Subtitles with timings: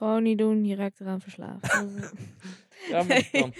[0.00, 1.72] Gewoon niet doen, je raakt eraan verslaafd.
[2.88, 3.54] Ja, maar dat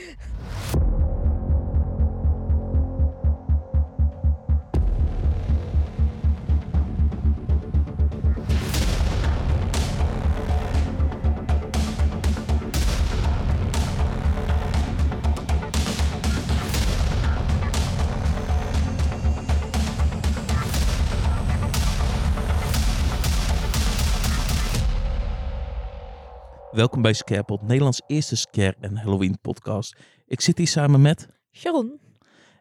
[26.81, 29.97] Welkom bij Scarepot, Nederlands eerste scare en Halloween podcast.
[30.27, 32.01] Ik zit hier samen met Sharon,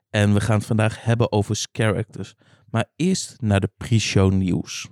[0.10, 2.34] en we gaan het vandaag hebben over scare actors.
[2.70, 4.88] Maar eerst naar de pre-show nieuws.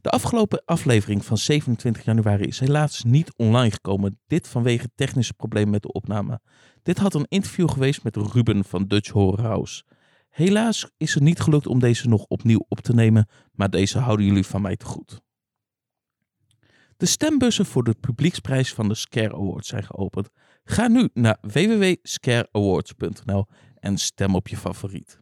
[0.00, 4.20] De afgelopen aflevering van 27 januari is helaas niet online gekomen.
[4.26, 6.40] Dit vanwege technische problemen met de opname.
[6.82, 9.84] Dit had een interview geweest met Ruben van Dutch Horror House.
[10.28, 14.26] Helaas is het niet gelukt om deze nog opnieuw op te nemen, maar deze houden
[14.26, 15.22] jullie van mij te goed.
[17.04, 20.28] De stembussen voor de publieksprijs van de Scare Awards zijn geopend.
[20.64, 25.18] Ga nu naar www.scareawards.nl en stem op je favoriet.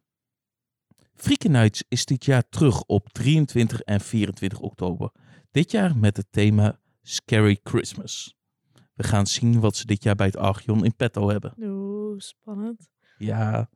[1.14, 5.10] Freaky Nights is dit jaar terug op 23 en 24 oktober.
[5.50, 8.34] Dit jaar met het thema Scary Christmas.
[8.94, 11.54] We gaan zien wat ze dit jaar bij het Archeon in petto hebben.
[11.58, 12.88] oeh, spannend.
[13.18, 13.68] Ja.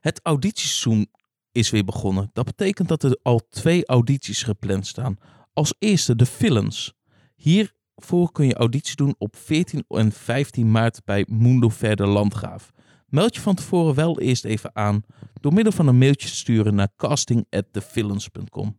[0.00, 1.06] Het auditieseizoen
[1.52, 2.30] is weer begonnen.
[2.32, 5.16] Dat betekent dat er al twee audities gepland staan.
[5.52, 6.94] Als eerste de Villains.
[7.34, 12.72] Hiervoor kun je auditie doen op 14 en 15 maart bij Mundo Verder Landgraaf.
[13.06, 15.02] Meld je van tevoren wel eerst even aan
[15.40, 18.78] door middel van een mailtje te sturen naar casting@thevillains.com.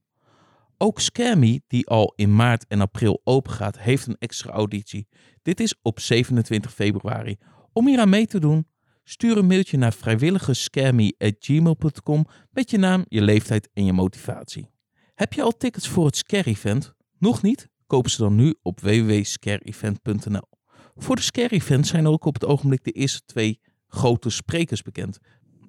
[0.78, 5.08] Ook Scammy, die al in maart en april open gaat, heeft een extra auditie.
[5.42, 7.38] Dit is op 27 februari.
[7.74, 8.68] Om hier aan mee te doen,
[9.04, 14.70] stuur een mailtje naar vrijwilligerscammy.gmail.com met je naam, je leeftijd en je motivatie.
[15.14, 16.94] Heb je al tickets voor het Scare Event?
[17.18, 17.70] Nog niet?
[17.88, 20.48] Kopen ze dan nu op www.scareevent.nl.
[20.96, 25.20] Voor de Scare Event zijn ook op het ogenblik de eerste twee grote sprekers bekend.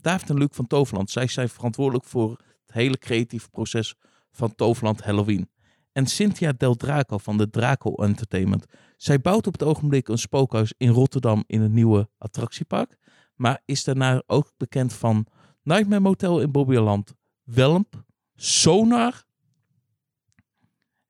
[0.01, 2.31] David en Luc van Toverland, zij zijn verantwoordelijk voor
[2.67, 3.95] het hele creatieve proces
[4.31, 5.51] van Toverland Halloween.
[5.93, 8.65] En Cynthia Del Draco van de Draco Entertainment.
[8.97, 12.99] Zij bouwt op het ogenblik een spookhuis in Rotterdam in het nieuwe attractiepark.
[13.35, 15.27] Maar is daarna ook bekend van
[15.63, 18.05] Nightmare Motel in Bobbejaanland, Welp,
[18.35, 19.26] Sonar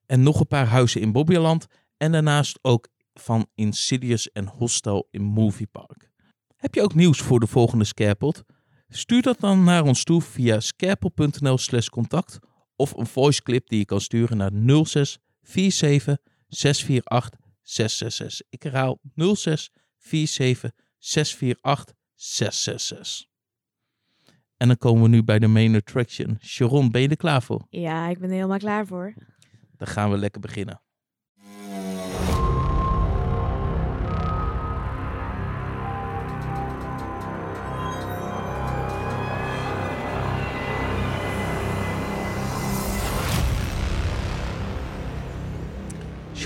[0.06, 1.66] en nog een paar huizen in Bobbejaanland.
[1.96, 6.10] En daarnaast ook van Insidious en Hostel in Movie Park.
[6.56, 8.42] Heb je ook nieuws voor de volgende Scarepot?
[8.88, 12.38] Stuur dat dan naar ons toe via scarepot.nl slash contact
[12.76, 14.50] of een voice clip die je kan sturen naar
[14.84, 16.18] 06 47
[16.48, 18.46] 648 666.
[18.50, 23.26] Ik herhaal 06 47 648 666.
[24.56, 26.38] En dan komen we nu bij de main attraction.
[26.40, 27.66] Sharon, ben je er klaar voor?
[27.70, 29.14] Ja, ik ben er helemaal klaar voor.
[29.76, 30.80] Dan gaan we lekker beginnen.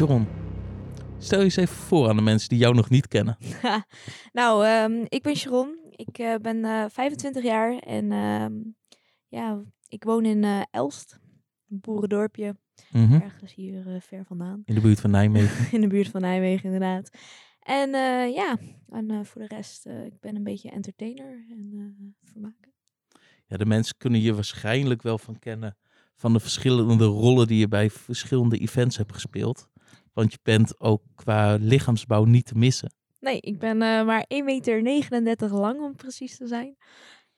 [0.00, 0.26] Sharon,
[1.18, 3.38] stel je eens even voor aan de mensen die jou nog niet kennen.
[4.32, 5.78] nou, ehm, ik ben Sharon.
[5.90, 8.52] Ik eh, ben eh, 25 jaar en ehm,
[9.28, 11.18] ja, ik woon in eh, Elst,
[11.68, 12.56] een boerendorpje,
[12.92, 13.20] Mhm.
[13.20, 14.62] ergens hier eh, ver vandaan.
[14.64, 15.72] In de buurt van Nijmegen.
[15.76, 17.10] in de buurt van Nijmegen, inderdaad.
[17.60, 18.58] En eh, ja,
[18.88, 22.72] en eh, voor de rest, ik ben een beetje entertainer en vermaken.
[23.46, 25.76] Ja, de mensen kunnen je waarschijnlijk wel van kennen
[26.14, 29.68] van de verschillende rollen die je bij verschillende events hebt gespeeld.
[30.12, 32.92] Want je bent ook qua lichaamsbouw niet te missen.
[33.20, 36.76] Nee, ik ben maar 1,39 meter lang om precies te zijn.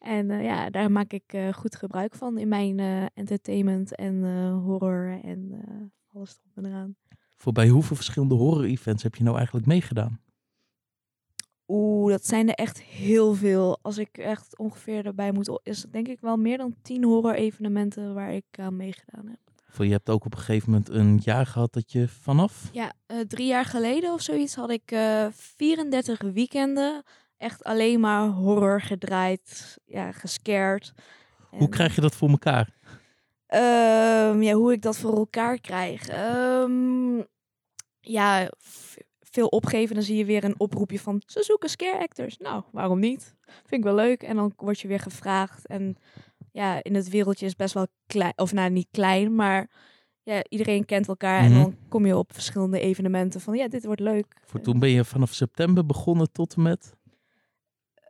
[0.03, 4.25] En eh, ja, daar maak ik eh, goed gebruik van in mijn eh, entertainment en
[4.53, 5.63] horror en
[6.13, 6.97] alles erop en eraan.
[7.37, 10.21] Voor bij hoeveel verschillende horror-events heb je nou eigenlijk meegedaan?
[11.69, 13.79] Oeh, dat zijn er echt heel veel.
[13.83, 17.35] Als ik echt ongeveer erbij moet, is het denk ik wel meer dan 10 horror
[17.35, 19.39] evenementen waar ik aan meegedaan heb.
[19.69, 22.69] Voor je hebt ook op een gegeven moment een jaar gehad dat je vanaf.
[22.73, 22.93] Ja,
[23.27, 27.03] drie jaar geleden of zoiets had ik eh 34 weekenden
[27.43, 30.93] echt alleen maar horror gedraaid, ja, gescared.
[31.51, 32.81] Hoe krijg je dat voor elkaar?
[33.47, 36.09] ehm, ja, hoe ik dat voor elkaar krijg.
[36.09, 37.23] Ehm,
[38.01, 38.51] ja,
[39.21, 42.37] veel opgeven, dan zie je weer een oproepje van ze zoeken scare actors.
[42.39, 43.35] Nou, waarom niet?
[43.45, 44.23] Vind ik wel leuk.
[44.23, 45.67] En dan word je weer gevraagd.
[45.67, 45.97] En
[46.53, 49.71] ja, in het wereldje is best wel klein, of nou niet klein, maar
[50.23, 51.43] ja, iedereen kent elkaar.
[51.43, 51.53] Mhm.
[51.53, 54.37] En dan kom je op verschillende evenementen van ja, dit wordt leuk.
[54.45, 56.93] Voor toen ben je vanaf september begonnen tot en met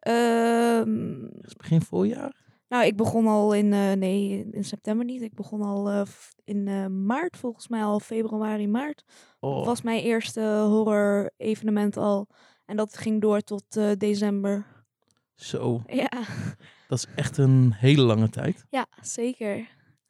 [0.02, 2.40] Ehm, dus begin voorjaar.
[2.68, 5.22] Nou, ik begon al in, eh, nee, in september niet.
[5.22, 6.02] Ik begon al eh,
[6.44, 9.04] in eh, maart, volgens mij al februari, maart.
[9.40, 12.26] Oh, was mijn eerste horror evenement al.
[12.66, 13.64] En dat ging door tot
[13.98, 14.66] december.
[15.34, 15.82] zo.
[15.86, 16.10] Ja,
[16.88, 18.66] Dat is echt een hele lange tijd.
[18.70, 19.68] ja, zeker.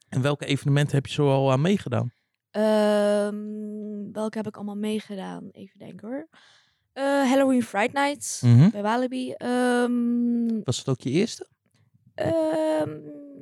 [0.09, 2.11] En welke evenementen heb je zo al aan meegedaan?
[2.51, 5.49] Ehm, welke heb ik allemaal meegedaan?
[5.51, 6.27] Even denken hoor.
[6.93, 8.69] Eh, Halloween Fright Nights Mhm.
[8.69, 9.31] bij Walibi.
[9.31, 11.47] Ehm, Was het ook je eerste?
[12.15, 12.99] ehm,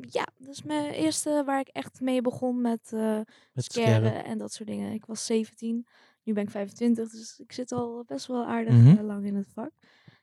[0.09, 3.19] ja, dat is mijn eerste waar ik echt mee begon met eh
[3.53, 4.25] Met scaren scaren.
[4.25, 4.93] en dat soort dingen.
[4.93, 5.85] Ik was 17,
[6.23, 8.97] nu ben ik 25, dus ik zit al best wel aardig Mhm.
[8.97, 9.71] eh, lang in het vak.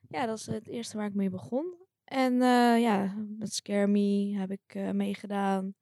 [0.08, 1.74] Ja, dat is het eerste waar ik mee begon.
[2.04, 2.34] En
[2.80, 5.74] ja, met Scare Me heb ik meegedaan.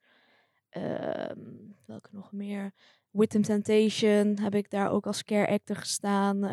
[0.68, 1.38] Ehm,
[1.86, 2.72] welke nog meer?
[3.10, 6.44] With Temptation heb ik daar ook als scare actor gestaan.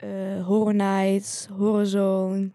[0.00, 2.52] Eh, Horror Nights, Horror Zone.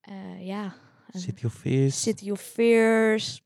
[0.00, 0.74] Eh, ja.
[1.12, 2.02] City of Fears.
[2.02, 3.42] City of Fears.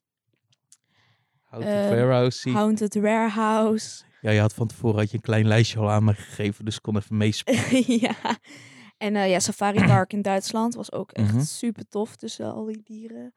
[1.45, 2.51] Haunted eh, Warehouse.
[2.51, 4.05] Haunted Warehouse.
[4.21, 6.77] Ja, je had van tevoren had je een klein lijstje al aan me gegeven, dus
[6.77, 7.85] ik kon even meespelen.
[8.09, 8.17] ja.
[8.99, 11.41] En ja, Safari Park in Duitsland was ook echt Mhm.
[11.43, 13.33] super tof tussen al die dieren.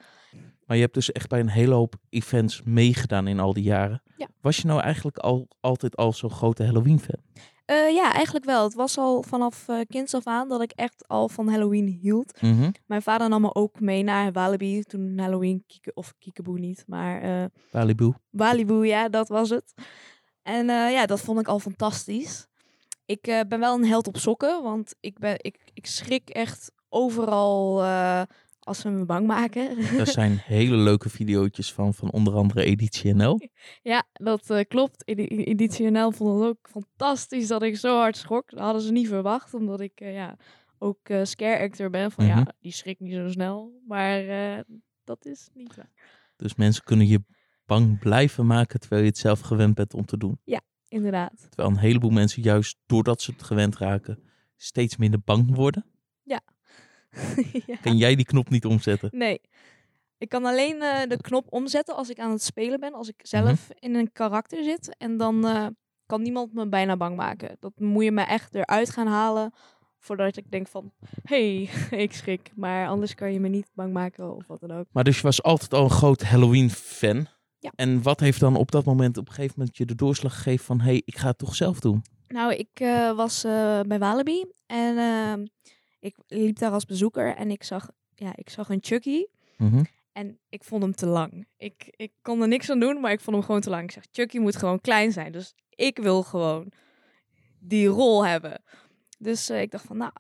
[0.65, 4.03] Maar je hebt dus echt bij een hele hoop events meegedaan in al die jaren.
[4.17, 4.27] Ja.
[4.41, 7.21] Was je nou eigenlijk al, altijd al zo'n grote Halloween-fan?
[7.67, 8.63] Eh, ja, eigenlijk wel.
[8.63, 12.41] Het was al vanaf eh kinds af aan dat ik echt al van Halloween hield.
[12.85, 17.21] Mijn vader nam me ook mee naar Walibi toen Halloween, kieke, of Kiekeboe niet, maar
[17.21, 18.13] eh Balibu.
[18.29, 19.73] Walibu, ja, dat was het.
[20.43, 22.47] En eh, ja, dat vond ik al fantastisch.
[23.05, 26.71] Ik eh, ben wel een held op sokken, want ik, ben, ik, ik schrik echt
[26.89, 28.21] overal eh,
[28.67, 29.75] als ze me bang maken.
[29.97, 33.49] Daar zijn hele leuke videootjes van, van onder andere Editie NL.
[33.81, 35.07] ja, dat eh, klopt.
[35.07, 38.49] Edi- Editie NL vond het ook fantastisch dat ik zo hard schrok.
[38.49, 40.37] Dat hadden ze niet verwacht, omdat ik eh, ja,
[40.77, 42.11] ook eh, scare actor ben.
[42.11, 42.37] Van Mhm.
[42.37, 43.81] ja, die schrikt niet zo snel.
[43.87, 44.23] Maar
[45.03, 45.91] dat is niet waar.
[46.35, 47.23] Dus mensen kunnen je
[47.65, 50.39] bang blijven maken terwijl je het zelf gewend bent om te doen.
[50.89, 51.47] Inderdaad.
[51.49, 54.19] Terwijl een heleboel mensen juist doordat ze het gewend raken
[54.55, 55.85] steeds minder bang worden.
[57.67, 57.75] ja.
[57.81, 59.09] Kan jij die knop niet omzetten?
[59.11, 59.41] Nee.
[60.17, 62.93] Ik kan alleen eh, de knop omzetten als ik aan het spelen ben.
[62.93, 64.95] Als ik zelf in een karakter zit.
[64.97, 65.65] En dan eh,
[66.05, 67.57] kan niemand me bijna bang maken.
[67.59, 69.53] Dat moet je me echt eruit gaan halen.
[69.99, 70.91] Voordat ik denk van,
[71.23, 71.69] hey,
[72.05, 72.51] ik schrik.
[72.55, 74.85] Maar anders kan je me niet bang maken of wat dan ook.
[74.91, 77.27] Maar dus je was altijd al een groot Halloween-fan.
[77.59, 77.71] Ja.
[77.75, 80.65] En wat heeft dan op dat moment op een gegeven moment je de doorslag gegeven
[80.65, 80.79] van...
[80.79, 82.01] hé, hey, ik ga het toch zelf doen?
[82.27, 83.41] Nou, ik eh, was
[83.87, 84.45] bij Walibi.
[84.65, 85.45] En ehm,
[86.07, 87.35] ik liep daar als bezoeker.
[87.35, 89.25] En ik zag, ja, ik zag een Chucky.
[89.57, 89.83] Mhm.
[90.11, 91.47] En ik vond hem te lang.
[91.57, 93.83] Ik, ik kon er niks aan doen, maar ik vond hem gewoon te lang.
[93.83, 95.31] Ik zeg, Chucky moet gewoon klein zijn.
[95.31, 96.71] Dus ik wil gewoon
[97.59, 98.61] die rol hebben.
[99.19, 100.11] Dus eh, ik dacht van, nou...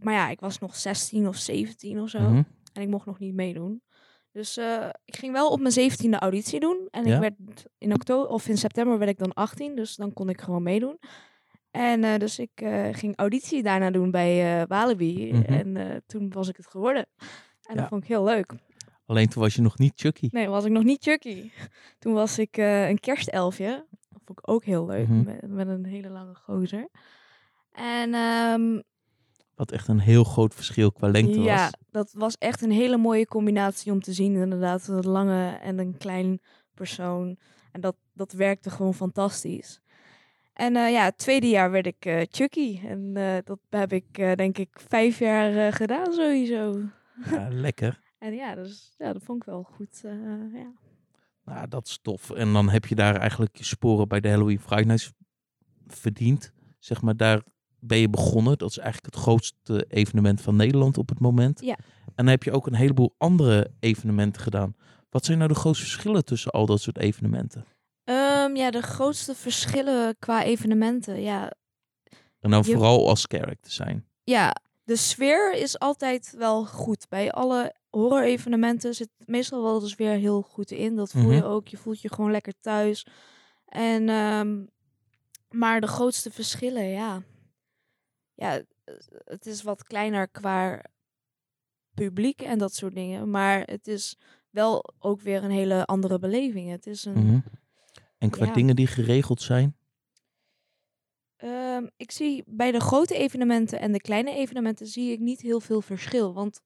[0.00, 2.20] Maar ja, ik was nog 16 of 17 of zo.
[2.20, 2.42] Mhm.
[2.72, 3.82] En ik mocht nog niet meedoen.
[4.32, 6.88] Dus eh, ik ging wel op mijn 17e auditie doen.
[6.90, 7.14] En Ja.
[7.14, 9.76] ik werd in oktober of in september werd ik dan 18.
[9.76, 10.98] Dus dan kon ik gewoon meedoen.
[11.76, 15.32] En eh, dus ik eh, ging auditie daarna doen bij eh Walibi.
[15.32, 15.42] Mhm.
[15.42, 17.06] En toen was ik het geworden.
[17.62, 17.74] En Ja.
[17.74, 18.52] dat vond ik heel leuk.
[19.06, 20.28] Alleen toen was je nog niet Chucky.
[20.30, 21.50] Nee, was ik nog niet Chucky.
[21.98, 23.86] Toen was ik een kerstelfje.
[24.10, 25.08] Dat vond ik ook heel leuk.
[25.08, 25.24] Mhm.
[25.24, 26.88] met, met een hele lange gozer.
[27.72, 28.80] En ehm,
[29.54, 31.70] Wat echt een heel groot verschil qua lengte ja, was.
[31.90, 34.34] dat was echt een hele mooie combinatie om te zien.
[34.36, 36.40] Inderdaad, een lange en een klein
[36.74, 37.38] persoon.
[37.72, 39.80] En dat, dat werkte gewoon fantastisch.
[40.56, 42.80] En eh, ja, het tweede jaar werd ik eh, Chucky.
[42.84, 46.80] En eh, dat heb ik denk ik vijf jaar gedaan sowieso.
[47.30, 48.00] Ja, lekker.
[48.18, 50.00] En ja, dus, ja, dat vond ik wel goed.
[50.52, 50.72] ja.
[51.44, 52.30] Nou, dat is tof.
[52.30, 55.12] En dan heb je daar eigenlijk je sporen bij de Halloween Friday Nights
[55.86, 56.52] verdiend.
[56.78, 57.42] Zeg maar, daar
[57.78, 58.58] ben je begonnen.
[58.58, 61.60] Dat is eigenlijk het grootste evenement van Nederland op het moment.
[61.60, 61.76] Ja.
[62.04, 64.76] En dan heb je ook een heleboel andere evenementen gedaan.
[65.10, 67.64] Wat zijn nou de grootste verschillen tussen al dat soort evenementen?
[68.46, 71.20] Ehm, ja, de grootste verschillen qua evenementen.
[71.20, 71.52] Ja,
[72.40, 74.06] En dan Je- vooral als character zijn.
[74.24, 77.08] ja, de sfeer is altijd wel goed.
[77.08, 80.96] Bij alle horror-evenementen zit meestal wel de sfeer heel goed in.
[80.96, 81.46] Dat voel je Mhm.
[81.46, 81.68] ook.
[81.68, 83.06] Je voelt je gewoon lekker thuis.
[83.64, 84.64] En, ehm,
[85.50, 87.22] maar de grootste verschillen, ja.
[88.34, 88.60] Ja,
[89.24, 90.82] het is wat kleiner qua
[91.94, 93.30] publiek en dat soort dingen.
[93.30, 94.16] Maar het is
[94.50, 96.70] wel ook weer een hele andere beleving.
[96.70, 97.24] Het is een...
[97.26, 97.38] Mhm.
[98.18, 98.52] En qua Ja.
[98.52, 99.76] dingen die geregeld zijn.
[101.36, 105.60] Ehm, ik zie bij de grote evenementen en de kleine evenementen zie ik niet heel
[105.60, 106.34] veel verschil.
[106.34, 106.60] Want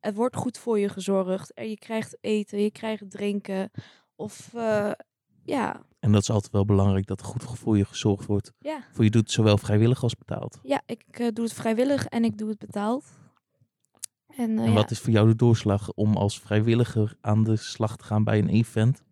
[0.00, 1.52] er wordt goed voor je gezorgd.
[1.54, 3.70] En je krijgt eten, je krijgt drinken.
[4.16, 4.92] Of eh,
[5.44, 8.52] ja, En dat is altijd wel belangrijk dat er goed voor je gezorgd wordt.
[8.58, 8.84] ja.
[8.92, 10.58] Voor je doet het zowel vrijwillig als betaald.
[10.62, 13.04] ja, ik eh, doe het vrijwillig en ik doe het betaald.
[14.26, 17.56] En, eh, En ja, wat is voor jou de doorslag om als vrijwilliger aan de
[17.56, 19.02] slag te gaan bij een event?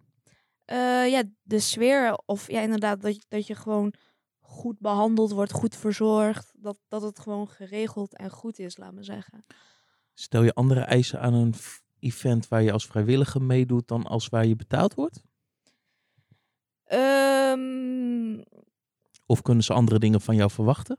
[0.69, 3.93] Eh, ja, de sfeer, of ja, inderdaad, dat, je- dat je gewoon
[4.41, 6.53] goed behandeld wordt, goed verzorgd.
[6.57, 9.45] Dat, dat het gewoon geregeld en goed is, laat me zeggen.
[10.15, 11.55] Stel je andere eisen aan een
[11.99, 15.23] event waar je als vrijwilliger meedoet dan als waar je betaald wordt?
[16.85, 18.43] Ehm,
[19.27, 20.99] Of kunnen ze andere dingen van jou verwachten?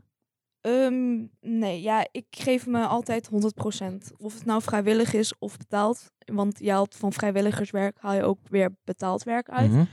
[0.62, 4.12] Ehm, nee, ja, ik geef me altijd 100%.
[4.18, 6.12] Of het nou vrijwillig is of betaald.
[6.26, 9.72] Want je haalt van vrijwilligerswerk haal je ook weer betaald werk uit.
[9.72, 9.86] Mhm.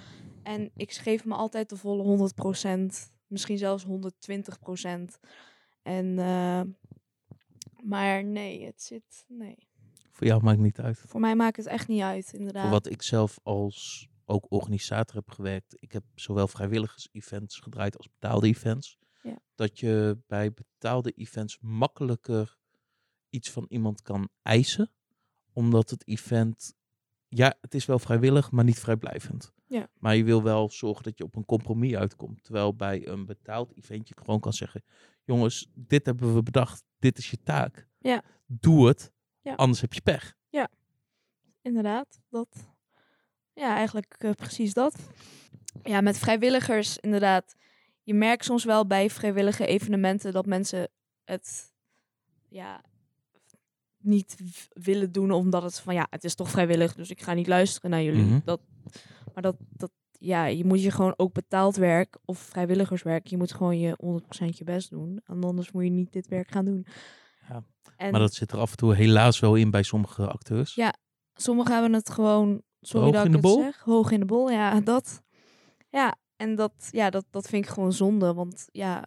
[0.42, 3.10] En ik geef me altijd de volle 100%.
[3.26, 5.18] Misschien zelfs 120%.
[5.82, 6.60] En, eh,
[7.82, 9.68] maar nee, het zit, nee.
[10.10, 10.98] Voor jou maakt niet uit.
[11.06, 12.62] Voor mij maakt het echt niet uit, inderdaad.
[12.62, 15.76] Voor wat ik zelf als ook organisator heb gewerkt.
[15.78, 18.98] Ik heb zowel vrijwilligers-events gedraaid als betaalde events.
[19.26, 19.38] Ja.
[19.54, 22.56] Dat je bij betaalde events makkelijker
[23.30, 24.90] iets van iemand kan eisen.
[25.52, 26.74] Omdat het event,
[27.28, 29.52] ja, het is wel vrijwillig, maar niet vrijblijvend.
[29.66, 29.88] Ja.
[29.98, 32.42] Maar je wil wel zorgen dat je op een compromis uitkomt.
[32.44, 34.84] Terwijl bij een betaald event je gewoon kan zeggen:
[35.24, 37.88] jongens, dit hebben we bedacht, dit is je taak.
[37.98, 38.22] Ja.
[38.46, 39.54] Doe het, Ja.
[39.54, 40.34] anders heb je pech.
[41.62, 42.68] Inderdaad, dat.
[43.52, 44.96] Ja, eigenlijk eh, precies dat.
[45.82, 47.54] Ja, met vrijwilligers, inderdaad.
[48.06, 50.88] Je merkt soms wel bij vrijwillige evenementen dat mensen
[51.24, 51.72] het
[52.48, 52.84] ja,
[53.98, 54.36] niet
[54.68, 57.90] willen doen omdat het van ja, het is toch vrijwillig, dus ik ga niet luisteren
[57.90, 58.22] naar jullie.
[58.24, 58.38] Mhm.
[58.44, 58.60] Dat,
[59.34, 63.52] maar dat, dat, ja, je moet je gewoon ook betaald werk of vrijwilligerswerk, je moet
[63.52, 65.20] gewoon je 100% je best doen.
[65.24, 66.86] En anders moet je niet dit werk gaan doen.
[67.48, 67.64] Ja,
[67.96, 70.74] En Maar dat zit er af en toe helaas wel in bij sommige acteurs.
[70.74, 70.94] Ja,
[71.34, 73.64] sommigen hebben het gewoon, sorry Hoog dat in ik de het bol?
[73.64, 74.50] zeg, hoog in de bol.
[74.50, 75.22] Ja, dat.
[75.88, 79.06] Ja, en dat, ja, dat, dat vind ik gewoon zonde, want ja,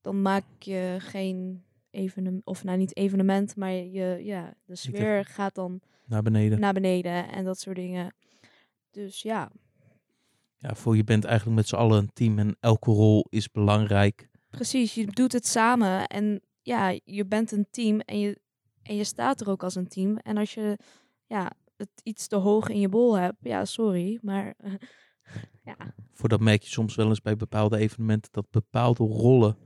[0.00, 5.54] dan maak je geen evenement, of nou niet evenement, maar je, ja, de sfeer gaat
[5.54, 6.60] dan Naar beneden.
[6.60, 8.14] naar beneden en dat soort dingen.
[8.90, 9.50] Dus ja,
[10.58, 14.28] Ja, voor je bent eigenlijk met z'n allen een team en elke rol is belangrijk.
[14.50, 18.40] precies, je doet het samen en ja, je bent een team en je,
[18.82, 20.16] en je staat er ook als een team.
[20.16, 20.78] En als je
[21.26, 24.54] ja, het iets te hoog in je bol hebt, ja, sorry, maar
[25.64, 25.76] ja,
[26.12, 29.56] Voor dat merk je soms wel eens bij bepaalde evenementen dat bepaalde rollen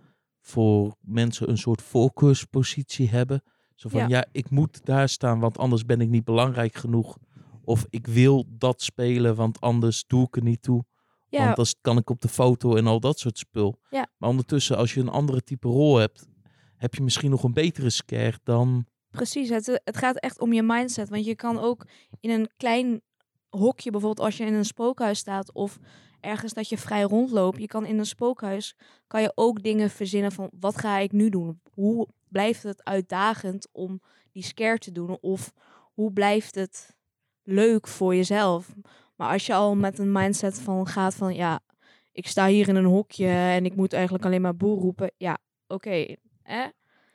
[0.41, 3.43] voor mensen een soort voorkeurspositie hebben.
[3.75, 4.07] Zo van Ja.
[4.09, 4.27] ja.
[4.33, 7.19] ik moet daar staan, want anders ben ik niet belangrijk genoeg.
[7.65, 10.85] Of ik wil dat spelen, want anders doe ik er niet toe.
[11.29, 13.81] ja, Want dan kan ik op de foto en al dat soort spul.
[13.91, 14.07] Ja.
[14.17, 16.29] Maar ondertussen, als je een andere type rol hebt,
[16.77, 20.63] heb je misschien nog een betere scare dan Precies, het, het gaat echt om je
[20.63, 21.09] mindset.
[21.09, 21.87] Want je kan ook
[22.21, 23.03] in een klein
[23.49, 25.79] hokje, bijvoorbeeld als je in een spookhuis staat of
[26.21, 27.59] ergens dat je vrij rondloopt.
[27.59, 28.77] Je kan in een spookhuis,
[29.07, 31.61] kan je ook dingen verzinnen van wat ga ik nu doen?
[31.73, 34.01] Hoe blijft het uitdagend om
[34.33, 35.19] die scare te doen?
[35.21, 35.53] Of
[35.95, 36.97] hoe blijft het
[37.43, 38.75] leuk voor jezelf?
[39.17, 41.61] Maar als je al met een mindset van gaat van ja,
[42.13, 45.13] ik sta hier in een hokje en ik moet eigenlijk alleen maar boer roepen.
[45.17, 46.17] Ja, oké.
[46.43, 46.67] hè?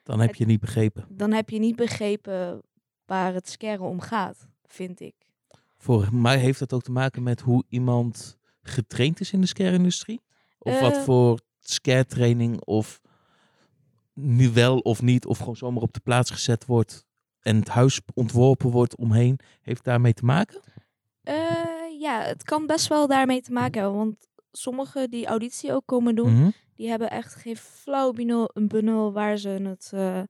[0.03, 1.05] dan heb je niet begrepen.
[1.09, 2.61] dan heb je niet begrepen
[3.05, 5.15] waar het scaren om gaat, vind ik.
[5.83, 10.21] Voor mij heeft dat ook te maken met hoe iemand getraind is in de scare-industrie.
[10.59, 11.01] Of wat Eh.
[11.03, 13.01] voor scare-training of
[14.13, 17.05] nu wel of niet, of gewoon zomaar op de plaats gezet wordt
[17.41, 20.61] en het huis ontworpen wordt omheen, heeft daarmee te maken?
[21.23, 21.35] Eh,
[21.99, 23.97] ja, het kan best wel daarmee te maken hebben.
[23.99, 26.49] Want sommigen die auditie ook komen doen, Mhm.
[26.75, 30.21] die hebben echt geen flauw benul, een benul waar ze het eh,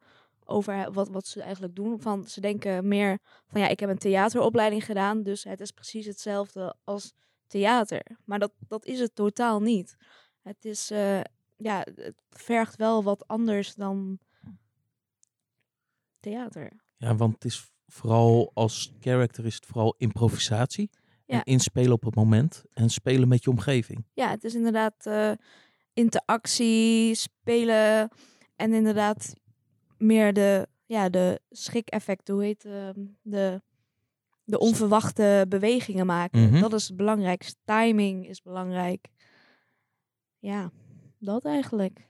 [0.46, 2.02] over wat, wat ze eigenlijk doen.
[2.02, 6.06] Van, ze denken meer van ja, ik heb een theateropleiding gedaan, dus het is precies
[6.06, 7.14] hetzelfde als
[7.48, 8.18] theater.
[8.26, 9.96] Maar dat, dat is het totaal niet.
[10.42, 11.22] Het is, eh,
[11.58, 14.20] ja, het vergt wel wat anders dan
[16.20, 16.72] theater.
[16.98, 20.90] Ja, want het is vooral als character is het vooral improvisatie.
[21.26, 21.46] En Ja.
[21.46, 24.06] inspelen op het moment en spelen met je omgeving.
[24.14, 25.32] Ja, het is inderdaad eh,
[25.94, 28.10] interactie, spelen
[28.56, 29.34] en inderdaad
[30.04, 33.62] meer de, ja, de schrik-effecten, hoe heet ehm, de,
[34.44, 36.50] de onverwachte bewegingen maken.
[36.50, 36.60] Mhm.
[36.60, 37.56] Dat is het belangrijkste.
[37.66, 39.08] Timing is belangrijk.
[40.40, 40.72] Ja,
[41.20, 42.08] dat eigenlijk.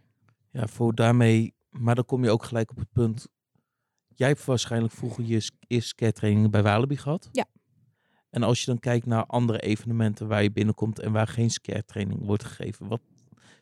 [0.52, 3.28] Ja, voor daarmee, maar dan kom je ook gelijk op het punt.
[4.16, 7.30] Jij hebt waarschijnlijk vroeger je eerste skatetrainingen bij Walibi gehad.
[7.32, 7.46] Ja.
[8.30, 12.26] En als je dan kijkt naar andere evenementen waar je binnenkomt en waar geen skatetraining
[12.26, 13.02] wordt gegeven, wat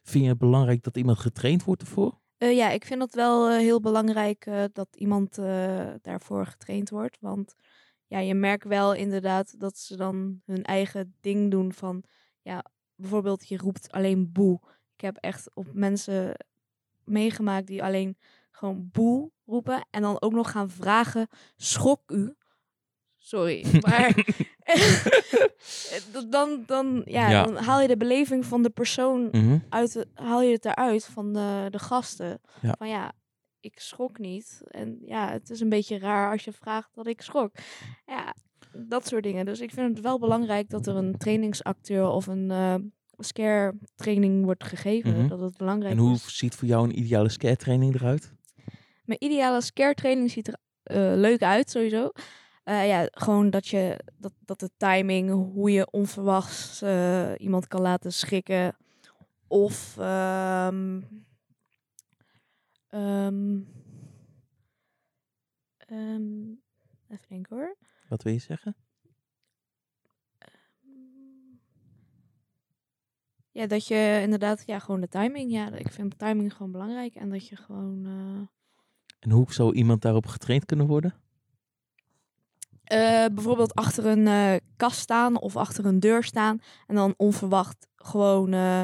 [0.03, 2.20] vind je het belangrijk dat iemand getraind wordt ervoor?
[2.41, 5.35] Eh, ja, ik vind het wel eh, heel belangrijk eh, dat iemand
[6.01, 7.17] daarvoor getraind wordt.
[7.19, 7.55] Want
[8.07, 12.03] ja, je merkt wel inderdaad dat ze dan hun eigen ding doen van...
[12.41, 14.59] Ja, bijvoorbeeld je roept alleen boe.
[14.93, 16.45] Ik heb echt op mensen
[17.03, 18.17] meegemaakt die alleen
[18.51, 22.35] gewoon boe roepen en dan ook nog gaan vragen, schok u?
[23.23, 24.13] Sorry, maar
[26.29, 27.43] dan, dan, ja, Ja.
[27.43, 29.57] dan haal je de beleving van de persoon Mhm.
[29.69, 32.39] uit, haal je het eruit van de, de gasten.
[32.61, 32.75] Ja.
[32.77, 33.11] Van ja,
[33.59, 34.61] ik schrok niet.
[34.67, 37.51] En ja, het is een beetje raar als je vraagt dat ik schrok.
[38.05, 38.35] Ja,
[38.77, 39.45] dat soort dingen.
[39.45, 42.75] Dus ik vind het wel belangrijk dat er een trainingsacteur of een eh,
[43.17, 45.17] scare training wordt gegeven.
[45.17, 45.27] Mhm.
[45.27, 46.37] Dat het belangrijk En hoe is.
[46.37, 48.33] ziet voor jou een ideale scare training eruit?
[49.03, 52.09] Mijn ideale scare training ziet er eh, leuk uit, sowieso.
[52.63, 57.81] Eh, ja, gewoon dat je dat, dat de timing, hoe je onverwachts eh, iemand kan
[57.81, 58.75] laten schrikken.
[59.47, 61.01] Of ehm,
[62.87, 63.59] ehm,
[65.77, 66.49] ehm,
[67.07, 67.75] even denken hoor.
[68.09, 68.75] Wat wil je zeggen?
[73.51, 75.51] Ja, dat je inderdaad, ja, gewoon de timing.
[75.51, 77.15] Ja, ik vind timing gewoon belangrijk.
[77.15, 78.05] En dat je gewoon.
[78.05, 78.47] eh,
[79.19, 81.13] En hoe zou iemand daarop getraind kunnen worden?
[82.91, 86.61] Eh, bijvoorbeeld achter een eh, kast staan of achter een deur staan.
[86.87, 88.83] En dan onverwacht gewoon eh,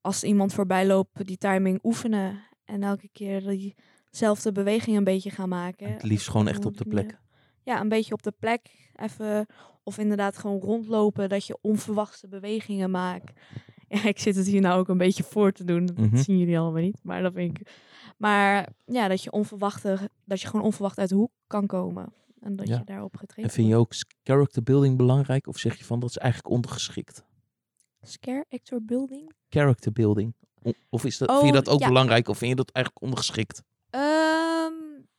[0.00, 2.40] als iemand voorbij loopt die timing oefenen.
[2.64, 3.72] En elke keer
[4.10, 5.92] diezelfde beweging een beetje gaan maken.
[5.92, 7.18] Het liefst gewoon echt op de plek.
[7.62, 8.90] Ja, een beetje op de plek.
[8.96, 9.46] Even,
[9.82, 11.28] of inderdaad gewoon rondlopen.
[11.28, 13.32] Dat je onverwachte bewegingen maakt.
[13.88, 15.86] Ja, ik zit het hier nou ook een beetje voor te doen.
[15.86, 16.16] Dat Mhm.
[16.16, 16.98] zien jullie allemaal niet.
[17.02, 17.70] Maar dat vind ik.
[18.16, 22.12] Maar ja, dat je onverwachte, dat je gewoon onverwacht uit de hoek kan komen.
[22.42, 22.78] En dat Ja.
[22.78, 25.46] je daarop getraind En vind je ook character building belangrijk?
[25.46, 27.24] Of zeg je van dat is eigenlijk ondergeschikt?
[28.00, 29.32] Scare actor building?
[29.48, 30.34] Character building.
[30.88, 31.86] Of is dat, vind Oh, je dat ook ja.
[31.88, 33.62] belangrijk of vind je dat eigenlijk ondergeschikt?
[33.90, 34.72] Ehm,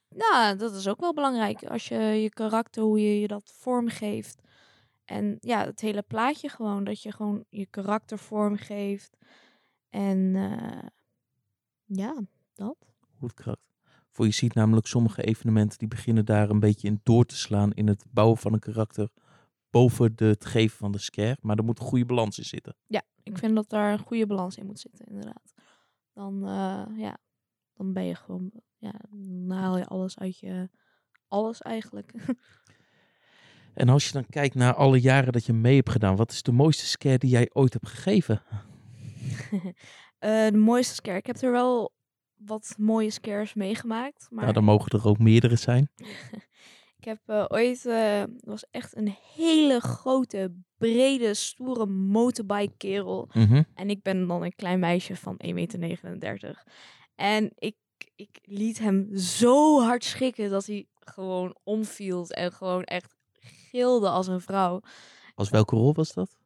[0.10, 1.64] nou, dat is ook wel belangrijk.
[1.66, 4.42] Als je je karakter, hoe je je dat vormgeeft.
[5.06, 6.84] En ja, het hele plaatje gewoon.
[6.84, 9.18] Dat je gewoon je karakter vormgeeft.
[9.90, 10.88] En eh,
[11.86, 12.14] ja,
[12.54, 12.78] dat.
[13.18, 13.73] Hoe het karakter.
[14.14, 17.72] Voor je ziet namelijk sommige evenementen die beginnen daar een beetje in door te slaan
[17.74, 19.10] in het bouwen van een karakter
[19.70, 21.38] boven de, het geven van de scare.
[21.42, 22.76] Maar er moet een goede balans in zitten.
[23.24, 25.54] Ik vind dat daar een goede balans in moet zitten, inderdaad.
[26.14, 27.18] Dan, eh, ja,
[27.74, 30.70] dan ben je gewoon, ja, dan haal je alles uit je,
[31.28, 32.14] alles eigenlijk.
[33.74, 36.44] En als je dan kijkt naar alle jaren dat je mee hebt gedaan, wat is
[36.44, 38.42] de mooiste scare die jij ooit hebt gegeven?
[40.24, 41.18] Eh, de mooiste scare.
[41.18, 41.94] Ik heb er wel
[42.46, 44.28] wat mooie scares meegemaakt.
[44.30, 45.90] Maar dan mogen er ook meerdere zijn.
[47.00, 47.86] ik heb eh, ooit...
[47.86, 53.30] eh, was echt een hele grote, brede, stoere motorbike kerel.
[53.34, 53.64] Mhm.
[53.74, 56.64] En ik ben dan een klein meisje van 1,39 meter.
[57.16, 57.76] En ik,
[58.16, 62.28] ik liet hem zo hard schrikken dat hij gewoon omviel.
[62.28, 64.82] En gewoon echt gilde als een vrouw.
[65.36, 66.38] Als welke rol was dat?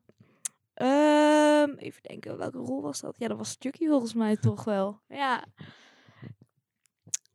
[0.73, 3.15] Ehm, even denken, welke rol was dat?
[3.17, 4.99] Ja, dat was Chucky volgens mij toch wel.
[5.07, 5.45] Ja.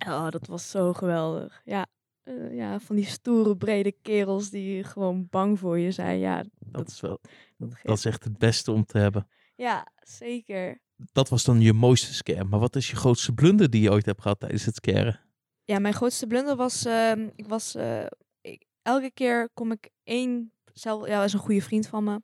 [0.07, 1.61] Oh, dat was zo geweldig.
[1.65, 1.87] Ja.
[2.23, 6.19] Eh, ja, van die stoere, brede kerels die gewoon bang voor je zijn.
[6.19, 7.21] Ja, Dat is wel.
[7.59, 9.29] dat Dat is echt het beste om te hebben.
[9.55, 10.81] ja zeker.
[11.13, 12.45] Dat was dan je mooiste scare.
[12.45, 15.21] Maar wat is je grootste blunder die je ooit hebt gehad tijdens het scaren?
[15.65, 18.07] Ja, mijn grootste blunder was, ehm, ik was, eh,
[18.41, 22.21] ik- elke keer kom ik één, zelf, ja, is een goede vriend van me,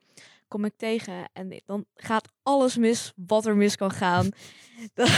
[0.49, 4.29] kom ik tegen en dan gaat alles mis wat er mis kan gaan.
[4.95, 5.09] dan,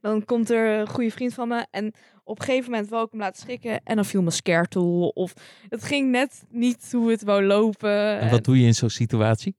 [0.00, 1.92] dan komt er een goede vriend van me en
[2.24, 5.08] op een gegeven moment wou ik hem laten schrikken en dan viel mijn scare tool
[5.08, 5.34] of
[5.68, 8.18] het ging net niet hoe het wou lopen.
[8.18, 9.56] En wat doe je in zo'n situatie?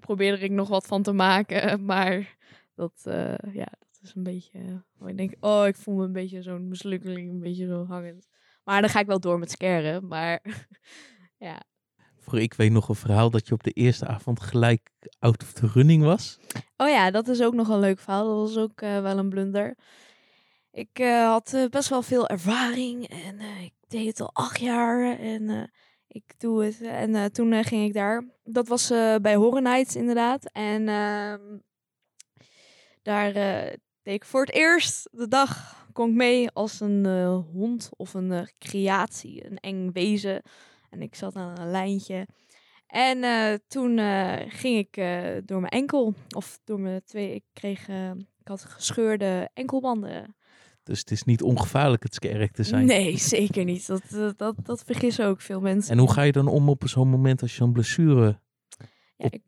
[0.00, 2.36] Probeerde ik nog wat van te maken, maar
[2.74, 4.82] dat, eh, ja, dat is een beetje...
[5.00, 8.28] eh, ik denk, oh, ik voel me een beetje zo'n mislukkeling, een beetje zo hangend.
[8.64, 10.42] Maar dan ga ik wel door met scaren, maar
[11.48, 11.62] ja.
[12.32, 15.66] Ik weet nog een verhaal dat je op de eerste avond gelijk out of the
[15.66, 16.38] running was.
[16.76, 18.26] Oh ja, dat is ook nog een leuk verhaal.
[18.26, 19.76] Dat was ook eh, wel een blunder.
[20.70, 25.18] Ik eh, had eh, best wel veel ervaring en ik deed het al acht jaar
[25.18, 25.72] en
[26.08, 26.80] ik doe het.
[26.80, 28.24] En toen ging ik daar.
[28.44, 28.88] Dat was
[29.22, 30.52] bij Horror Nights inderdaad.
[30.52, 31.58] En ehm,
[33.02, 33.32] daar
[34.02, 37.06] deed ik voor het eerst de dag kon ik mee als een
[37.52, 40.42] hond of een creatie, een eng wezen.
[40.90, 42.26] En ik zat aan een lijntje.
[42.86, 47.44] En eh, toen eh, ging ik eh, door mijn enkel, of door mijn twee, ik
[47.52, 47.88] kreeg,
[48.38, 50.36] ik had gescheurde enkelbanden.
[50.82, 52.86] Dus het is niet ongevaarlijk het scare te zijn.
[52.86, 53.86] Nee, zeker niet.
[53.86, 55.92] Dat, dat, dat, dat vergissen ook veel mensen.
[55.92, 58.40] En hoe ga je dan om op zo'n moment als je zo'n blessure
[59.16, 59.42] Ja, op- ik,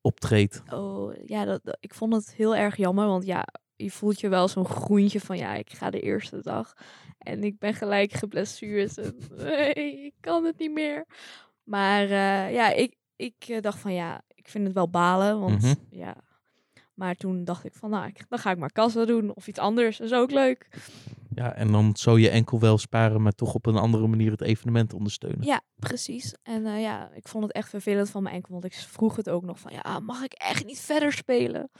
[0.00, 0.62] optreedt?
[0.72, 3.46] oh, ja dat, dat- ik vond het heel erg jammer, want ja,
[3.82, 6.72] je voelt je wel zo'n groentje van ja, ik ga de eerste dag
[7.18, 11.06] en ik ben gelijk geblesseerd en nee, ik kan het niet meer.
[11.64, 15.62] Maar eh, ja, ik, ik eh, dacht van ja, ik vind het wel balen, want
[15.62, 15.74] Mhm.
[15.90, 16.14] ja,
[16.94, 19.58] Maar toen dacht ik van, nou, ik- dan ga ik maar kassa doen of iets
[19.58, 19.96] anders.
[19.98, 20.68] Dat is ook leuk.
[21.34, 24.40] Ja, en dan zou je enkel wel sparen, maar toch op een andere manier het
[24.40, 25.44] evenement ondersteunen.
[25.46, 26.34] Ja, precies.
[26.42, 28.52] En eh, ja, ik vond het echt vervelend van mijn enkel.
[28.52, 31.70] Want ik vroeg het ook nog van, ja, mag ik echt niet verder spelen?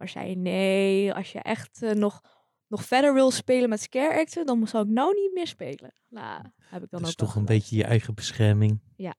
[0.00, 2.20] Maar zei nee, als je echt eh, nog,
[2.66, 5.92] nog verder wil spelen met scare acten, dan zou ik nou niet meer spelen.
[6.08, 8.80] Nou, heb ik dan dat is ook wel toch een beetje je eigen bescherming.
[8.96, 9.14] Ja.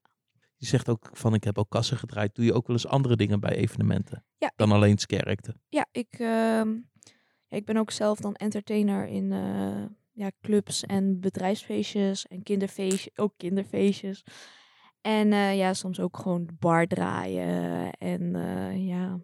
[0.56, 2.34] Je zegt ook van, ik heb ook kassen gedraaid.
[2.34, 4.24] Doe je ook wel eens andere dingen bij evenementen?
[4.38, 5.56] Ja, Dan alleen skerkte.
[5.68, 6.70] Ja, ik, ehm,
[7.46, 13.18] ja, ik ben ook zelf dan entertainer in eh, ja, clubs en bedrijfsfeestjes en kinderfeestjes,
[13.18, 14.24] ook kinderfeestjes.
[15.00, 18.34] En eh, ja, soms ook gewoon bar draaien en
[18.84, 19.20] ja,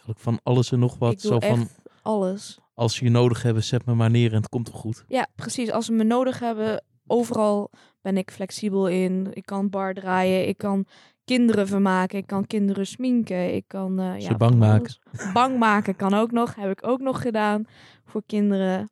[0.00, 1.12] Eigenlijk van alles en nog wat.
[1.12, 1.68] ik doe Zo echt van,
[2.02, 2.58] alles.
[2.74, 5.04] als ze je nodig hebben, zet me maar neer en het komt wel goed.
[5.08, 5.70] Ja, precies.
[5.70, 9.28] Als ze me nodig hebben, overal ben ik flexibel in.
[9.32, 10.84] Ik kan bar draaien, ik kan
[11.24, 13.98] kinderen vermaken, ik kan kinderen sminken, ik kan...
[13.98, 14.94] eh, Ze ja, bang maken.
[15.32, 17.64] Bang maken kan ook nog, heb ik ook nog gedaan
[18.04, 18.90] voor kinderen.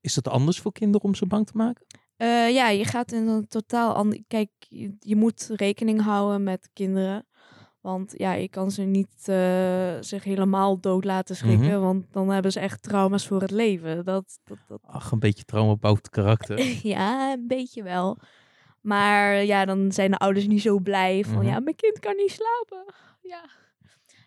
[0.00, 1.86] Is dat anders voor kinderen om ze bang te maken?
[2.16, 4.22] Eh, ja, je gaat in een totaal ander...
[4.28, 7.26] Kijk, je, je moet rekening houden met kinderen.
[7.86, 11.70] Want ja, je kan ze niet eh, zich helemaal dood laten schrikken.
[11.70, 11.80] Mhm.
[11.80, 14.04] Want dan hebben ze echt trauma's voor het leven.
[14.04, 14.80] Dat, dat, dat...
[14.86, 16.58] Ach, een beetje trauma bouwt karakter.
[16.94, 18.18] ja, een beetje wel.
[18.80, 21.38] Maar ja, dan zijn de ouders niet zo blij van...
[21.38, 21.46] Mhm.
[21.46, 22.94] Ja, mijn kind kan niet slapen.
[23.22, 23.44] Ja.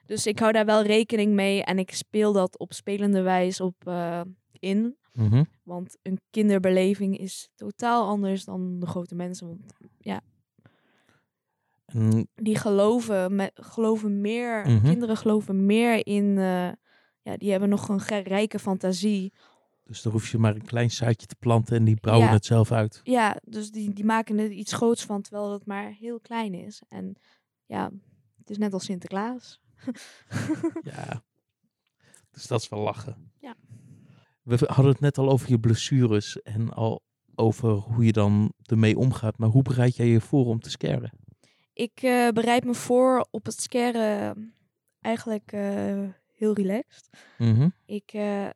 [0.06, 1.64] Dus ik hou daar wel rekening mee.
[1.64, 4.22] En ik speel dat op spelende wijze op eh,
[4.60, 4.98] in.
[5.14, 5.44] Mhm.
[5.64, 9.48] Want een kinderbeleving is totaal anders dan de grote mensen.
[9.48, 10.22] Want En
[12.36, 14.84] die geloven, me, geloven meer, Mhm.
[14.84, 16.72] kinderen geloven meer in, eh,
[17.22, 19.34] ja, die hebben nog een rijke fantasie.
[19.84, 22.34] dus dan hoef je maar een klein zaadje te planten en die bouwen Ja.
[22.34, 23.00] het zelf uit.
[23.04, 26.82] Ja, dus die, die maken er iets groots van, terwijl het maar heel klein is.
[26.88, 27.16] En
[27.66, 27.92] ja,
[28.38, 29.60] het is net als Sinterklaas.
[30.82, 31.24] Ja.
[32.32, 33.32] Dus dat is wel lachen.
[33.40, 33.56] Ja.
[34.44, 37.02] We hadden het net al over je blessures en al
[37.36, 39.38] over hoe je dan ermee omgaat.
[39.38, 41.12] Maar hoe bereid jij je voor om te scaren?
[41.80, 44.54] Ik eh, bereid me voor op het scaren
[45.02, 46.04] eigenlijk eh,
[46.36, 47.10] heel relaxed.
[47.38, 47.70] Mhm.
[47.86, 48.50] Ik, eh,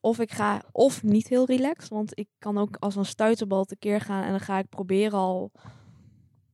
[0.00, 1.88] of ik ga, of niet heel relaxed.
[1.88, 4.24] Want ik kan ook als een stuiterbal tekeer gaan.
[4.24, 5.52] En dan ga ik proberen al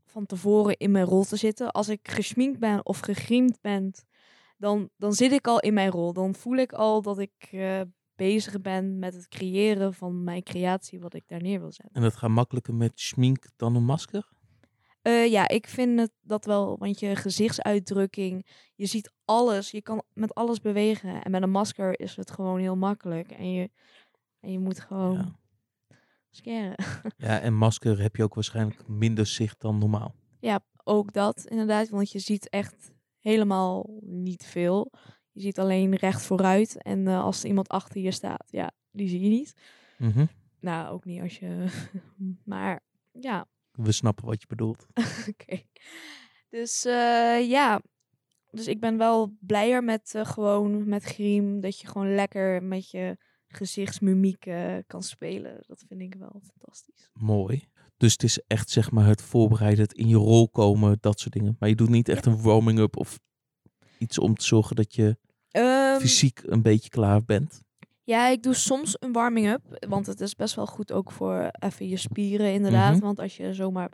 [0.04, 1.70] van tevoren in mijn rol te zitten.
[1.70, 3.92] Als ik gesminkt ben of gegriemd ben,
[4.56, 6.12] dan, dan zit ik al in mijn rol.
[6.12, 7.50] Dan voel ik al dat ik
[8.16, 11.94] bezig ben met het creëren van mijn creatie, wat ik daar neer wil zetten.
[11.94, 14.34] En dat gaat makkelijker met schmink dan een masker?
[15.06, 20.02] Eh, ja, ik vind het dat wel, want je gezichtsuitdrukking, je ziet alles, je kan
[20.12, 21.22] met alles bewegen.
[21.22, 23.30] En met een masker is het gewoon heel makkelijk.
[23.30, 23.70] En je,
[24.40, 25.38] en je moet gewoon Ja.
[26.30, 26.76] scaren.
[27.16, 30.14] Ja, en masker heb je ook waarschijnlijk minder zicht dan normaal.
[30.40, 34.90] Ja, ook dat inderdaad, want je ziet echt helemaal niet veel.
[35.32, 36.82] Je ziet alleen recht vooruit.
[36.82, 39.52] En eh, als er iemand achter je staat, ja, die zie je niet.
[39.98, 40.26] Mhm.
[40.60, 41.66] Nou, ook niet als je.
[42.44, 42.80] maar
[43.12, 44.86] ja, We snappen wat je bedoelt.
[45.30, 45.62] Oké.
[46.48, 47.82] Dus eh, ja,
[48.50, 51.60] dus ik ben wel blijer met eh, gewoon met griem.
[51.60, 53.16] Dat je gewoon lekker met je
[53.48, 55.64] gezichtsmimiek eh, kan spelen.
[55.66, 57.10] Dat vind ik wel fantastisch.
[57.12, 57.68] Mooi.
[57.96, 61.32] Dus het is echt zeg maar het voorbereiden, het in je rol komen, dat soort
[61.32, 61.56] dingen.
[61.58, 63.18] Maar je doet niet echt een warming-up of
[63.98, 65.18] iets om te zorgen dat je
[65.56, 67.62] Ehm, fysiek een beetje klaar bent.
[68.06, 69.86] Ja, ik doe soms een warming-up.
[69.88, 72.92] Want het is best wel goed ook voor even je spieren, inderdaad.
[72.92, 73.04] Mhm.
[73.04, 73.90] Want als je zomaar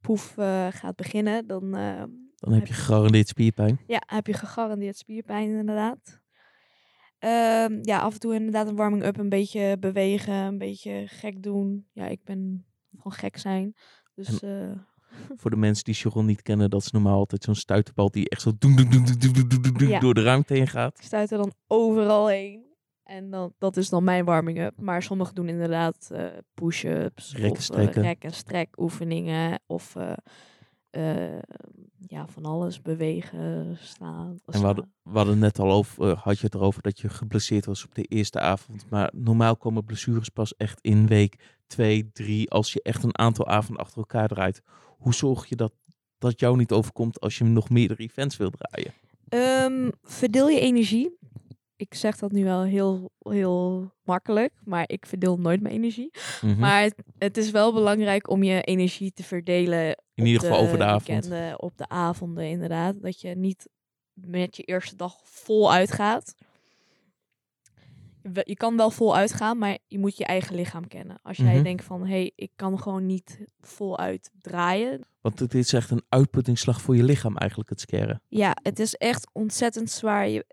[0.00, 1.76] poef eh, gaat beginnen, dan.
[1.76, 2.02] Eh,
[2.34, 3.80] dan heb je gegarandeerd spierpijn.
[3.86, 6.20] Ja, heb je gegarandeerd spierpijn, inderdaad.
[7.18, 11.86] Ehm, ja, af en toe inderdaad een warming-up, een beetje bewegen, een beetje gek doen.
[11.92, 13.74] Ja, ik ben van gek zijn.
[14.14, 14.42] Dus.
[14.42, 14.72] Eh,
[15.40, 18.42] voor de mensen die Sharon niet kennen, dat is normaal altijd zo'n stuiterbal die echt
[18.42, 18.52] zo
[20.00, 20.98] door de ruimte heen gaat.
[20.98, 22.69] Ik stuit er dan overal heen.
[23.10, 24.80] En dan, dat is dan mijn warming-up.
[24.80, 28.02] Maar sommigen doen inderdaad eh, push-ups, of eh, strekken.
[28.02, 29.60] rek- en strek oefeningen.
[29.66, 29.96] Of
[30.90, 31.38] eh,
[32.06, 34.40] ja, van alles, bewegen, staan.
[34.46, 37.64] En we hadden, we hadden net al over, had je het erover dat je geblesseerd
[37.66, 38.90] was op de eerste avond.
[38.90, 43.46] Maar normaal komen blessures pas echt in week twee, drie, als je echt een aantal
[43.46, 44.62] avonden achter elkaar draait.
[44.98, 45.72] Hoe zorg je dat
[46.18, 48.92] dat jou niet overkomt als je nog meerdere events wil draaien?
[49.28, 51.18] Ehm, verdeel je energie.
[51.80, 56.10] Ik zeg dat nu wel heel, heel makkelijk, maar ik verdeel nooit mijn energie.
[56.40, 56.58] Mhm.
[56.58, 60.02] Maar het, het is wel belangrijk om je energie te verdelen.
[60.14, 61.30] In ieder geval over de avond.
[61.56, 63.02] op de avonden, inderdaad.
[63.02, 63.68] Dat je niet
[64.14, 66.34] met je eerste dag vol uitgaat.
[68.44, 71.18] je kan wel voluit gaan, maar je moet je eigen lichaam kennen.
[71.22, 71.62] Als jij Mhm.
[71.62, 75.00] denkt van, hé, hey, ik kan gewoon niet voluit draaien.
[75.20, 78.22] Want het is echt een uitputtingsslag voor je lichaam eigenlijk, het scarren.
[78.28, 80.28] Ja, het is echt ontzettend zwaar.
[80.28, 80.44] Je,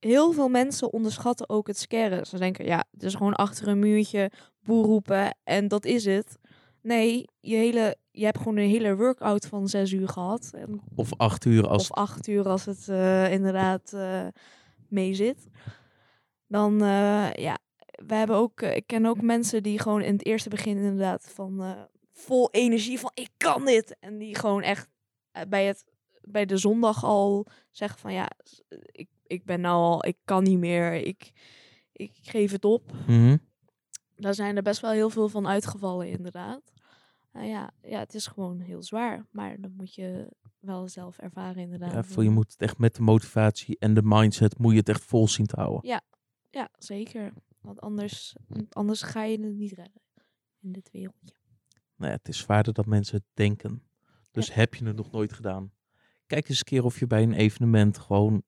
[0.00, 2.26] heel veel mensen onderschatten ook het scarren.
[2.26, 4.30] Ze denken, ja, het is gewoon achter een muurtje
[4.62, 6.38] boer roepen en dat is het.
[6.82, 10.50] Nee, je, hele, je hebt gewoon een hele workout van zes uur gehad.
[10.54, 11.90] En Of acht uur als...
[11.90, 14.26] Of acht uur als het eh, inderdaad eh
[14.88, 15.46] mee zit.
[16.46, 17.58] Dan, eh, ja,
[18.06, 21.76] we hebben ook, ik ken ook mensen die gewoon in het eerste begin inderdaad van
[22.12, 23.96] vol energie van ik kan dit.
[24.00, 24.88] En die gewoon echt
[25.48, 25.84] bij, het,
[26.20, 28.30] bij de zondag al zeggen van ja,
[28.92, 31.32] ik, ik ben nou al, ik kan niet meer, ik,
[31.92, 32.92] ik geef het op.
[33.06, 33.36] Mhm.
[34.16, 36.72] Daar zijn er best wel heel veel van uitgevallen inderdaad.
[37.32, 39.26] Nou ja, ja, het is gewoon heel zwaar.
[39.30, 41.92] Maar dan moet je wel zelf ervaren inderdaad.
[41.92, 44.88] Ja, voor je moet het echt met de motivatie en de mindset moet je het
[44.88, 46.02] echt vol zien te houden.
[46.50, 47.32] Ja, zeker.
[47.60, 48.36] Want anders,
[48.70, 50.02] anders ga je het niet redden
[50.60, 51.34] in dit wereldje.
[51.96, 53.82] Nou ja, het is zwaarder dan mensen het denken.
[54.30, 55.72] Dus heb je het nog nooit gedaan?
[56.26, 58.42] Kijk eens een keer of je bij een evenement gewoon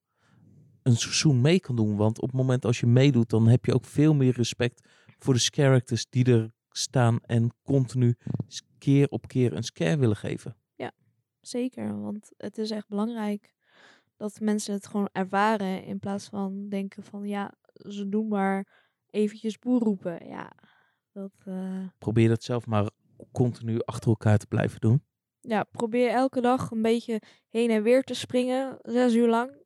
[0.82, 1.96] een seizoen mee kan doen.
[1.96, 5.34] Want op het moment als je meedoet, dan heb je ook veel meer respect voor
[5.34, 8.16] de characters die er staan en continu
[8.78, 10.56] keer op keer een scare willen geven.
[11.42, 13.54] Zeker, want het is echt belangrijk
[14.16, 18.66] dat mensen het gewoon ervaren in plaats van denken van ja, ze doen maar
[19.10, 20.26] eventjes boer roepen.
[20.26, 20.52] Ja,
[21.12, 22.90] dat, eh, Probeer dat zelf maar
[23.32, 25.02] continu achter elkaar te blijven doen.
[25.40, 29.61] ja, probeer elke dag een beetje heen en weer te springen, zes uur lang.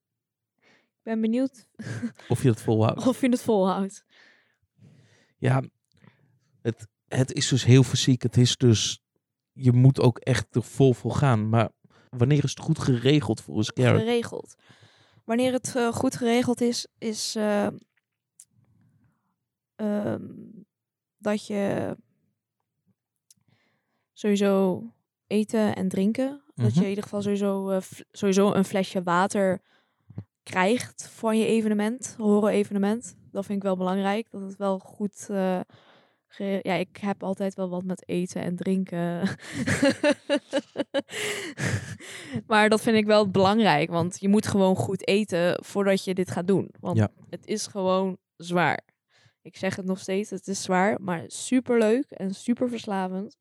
[1.06, 1.68] Ben benieuwd
[2.28, 3.06] Of je dat volhoudt.
[3.06, 4.04] of je het volhoudt.
[5.38, 5.62] Ja,
[6.62, 8.22] het, het is dus heel fysiek.
[8.22, 9.00] Het is dus,
[9.52, 11.48] je moet ook echt er vol voor gaan.
[11.48, 11.70] Maar
[12.10, 13.98] wanneer is het goed geregeld voor een scare?
[13.98, 14.54] geregeld.
[15.24, 17.66] Wanneer het eh, goed geregeld is, is eh,
[19.76, 20.24] ehm,
[21.18, 21.96] dat je
[24.12, 24.82] sowieso
[25.26, 26.42] eten en drinken.
[26.54, 26.82] Dat je Mhm.
[26.82, 29.62] in ieder geval sowieso, eh, sowieso een flesje water
[30.50, 33.16] krijgt van je evenement, horror-evenement.
[33.30, 34.30] Dat vind ik wel belangrijk.
[34.30, 35.28] Dat het wel goed.
[36.28, 39.20] ge- ja, ik heb altijd wel wat met eten en drinken.
[42.46, 46.30] maar dat vind ik wel belangrijk, want je moet gewoon goed eten voordat je dit
[46.30, 46.70] gaat doen.
[46.80, 47.08] Want Ja.
[47.30, 48.80] het is gewoon zwaar.
[49.42, 53.36] Ik zeg het nog steeds, het is zwaar, maar super leuk en super verslavend.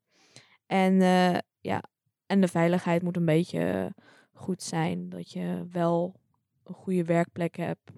[0.66, 1.82] En eh, ja,
[2.26, 3.92] en de veiligheid moet een beetje
[4.32, 5.08] goed zijn.
[5.08, 6.14] Dat je wel
[6.68, 7.90] een goede werkplek hebt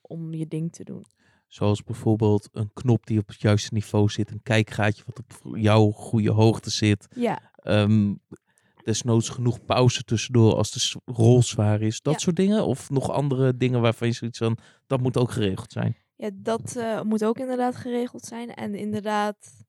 [0.00, 1.04] om je ding te doen.
[1.48, 4.30] Zoals bijvoorbeeld een knop die op het juiste niveau zit.
[4.30, 7.06] Een kijkgaatje wat op jouw goede hoogte zit.
[7.16, 8.14] Ja, Ehm,
[8.84, 12.00] desnoods genoeg pauze tussendoor als de rol zwaar is.
[12.00, 12.18] Dat Ja.
[12.18, 12.66] soort dingen.
[12.66, 15.96] Of nog andere dingen waarvan je zoiets van, dat moet ook geregeld zijn.
[16.16, 18.54] ja dat eh, moet ook inderdaad geregeld zijn.
[18.54, 19.64] En inderdaad,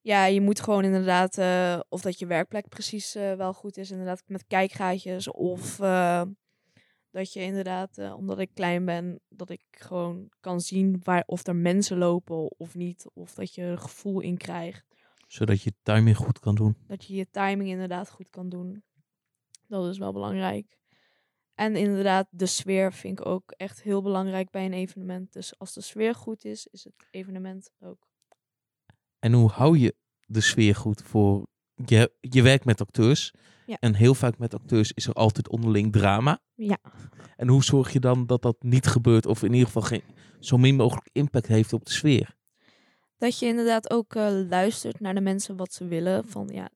[0.00, 3.90] ja, je moet gewoon inderdaad, eh, of dat je werkplek precies eh, wel goed is,
[3.90, 5.30] inderdaad met kijkgaatjes.
[5.30, 5.78] Of
[7.14, 11.46] dat je inderdaad, eh, omdat ik klein ben, dat ik gewoon kan zien waar, of
[11.46, 13.06] er mensen lopen of niet.
[13.12, 14.84] Of dat je er gevoel in krijgt.
[15.26, 16.76] Zodat je timing goed kan doen.
[16.86, 18.82] Dat je je timing inderdaad goed kan doen.
[19.66, 20.78] Dat is wel belangrijk.
[21.54, 25.32] En inderdaad, de sfeer vind ik ook echt heel belangrijk bij een evenement.
[25.32, 28.08] Dus als de sfeer goed is, is het evenement ook.
[29.18, 29.94] En hoe hou je
[30.26, 31.46] de sfeer goed voor...
[31.74, 33.32] Je, je werkt met acteurs.
[33.66, 33.76] Ja.
[33.80, 36.38] En heel vaak met acteurs is er altijd onderling drama.
[36.54, 36.78] Ja.
[37.36, 39.26] En hoe zorg je dan dat dat niet gebeurt?
[39.26, 40.02] Of in ieder geval geen,
[40.40, 42.34] zo min mogelijk impact heeft op de sfeer?
[43.18, 46.24] Dat je inderdaad ook eh, luistert naar de mensen wat ze willen.
[46.26, 46.68] Van, ja,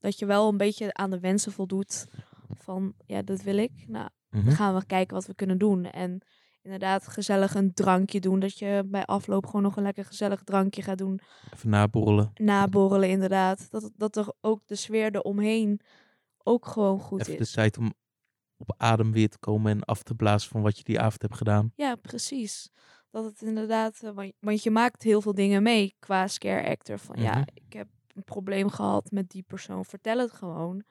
[0.00, 2.06] dat je wel een beetje aan de wensen voldoet.
[2.58, 3.84] Van ja, dat wil ik.
[3.86, 4.44] Nou, Mhm.
[4.44, 5.84] dan gaan we kijken wat we kunnen doen.
[5.84, 6.20] En
[6.62, 8.40] inderdaad gezellig een drankje doen.
[8.40, 11.20] Dat je bij afloop gewoon nog een lekker gezellig drankje gaat doen.
[11.54, 12.30] Even naborrelen.
[12.34, 13.70] naborrelen inderdaad.
[13.70, 15.80] Dat, dat er ook de sfeer eromheen
[16.48, 17.50] ook gewoon goed Even de is.
[17.50, 17.94] tijd om
[18.56, 21.34] op adem weer te komen en af te blazen van wat je die avond hebt
[21.36, 21.72] gedaan.
[21.76, 22.70] Ja, precies.
[23.10, 26.98] Dat het inderdaad, eh, want, want je maakt heel veel dingen mee qua scare actor.
[26.98, 27.44] Van ja, Mhm.
[27.54, 30.84] ik heb een probleem gehad met die persoon, vertel het gewoon.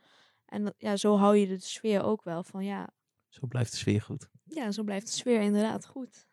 [0.45, 2.89] En dat- ja, zo hou je de sfeer ook wel van ja,
[3.29, 4.29] Zo blijft de sfeer goed.
[4.43, 6.27] ja, zo blijft de sfeer inderdaad goed.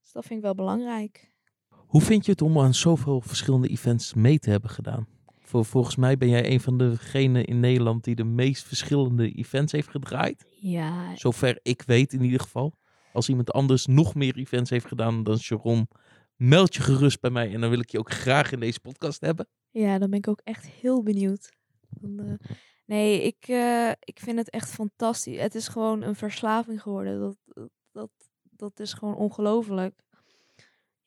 [0.00, 1.34] Dus dat vind ik wel belangrijk.
[1.68, 5.06] Hoe vind je het om aan zoveel verschillende events mee te hebben gedaan?
[5.46, 9.72] Voor, volgens mij ben jij een van degenen in Nederland die de meest verschillende events
[9.72, 10.46] heeft gedraaid.
[10.60, 12.74] Ja, Zover ik weet in ieder geval.
[13.12, 15.88] Als iemand anders nog meer events heeft gedaan dan Sharon,
[16.36, 17.54] meld je gerust bij mij.
[17.54, 19.48] En dan wil ik je ook graag in deze podcast hebben.
[19.70, 21.52] Ja, dan ben ik ook echt heel benieuwd.
[21.88, 22.48] Dan, eh,
[22.86, 25.40] nee, ik, eh, ik vind het echt fantastisch.
[25.40, 27.20] Het is gewoon een verslaving geworden.
[27.20, 28.10] Dat, dat,
[28.42, 29.94] dat is gewoon ongelooflijk.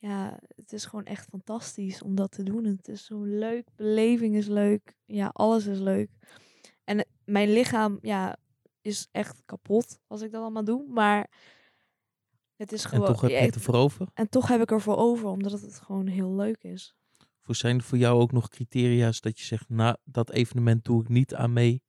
[0.02, 2.64] Ja, het is gewoon echt fantastisch om dat te doen.
[2.64, 6.10] Het is zo leuk, beleving is leuk, ja, alles is leuk.
[6.84, 8.38] En eh, mijn lichaam, ja,
[8.82, 11.30] is echt kapot als ik dat allemaal doe, maar
[12.56, 13.06] het is En gewoon...
[13.06, 14.08] toch heb je het het- ervoor over?
[14.14, 16.96] en toch heb ik ervoor over, omdat het gewoon heel leuk is.
[17.42, 21.02] Voor zijn er voor jou ook nog criteria's dat je zegt, nou, dat evenement doe
[21.02, 21.84] ik niet aan mee?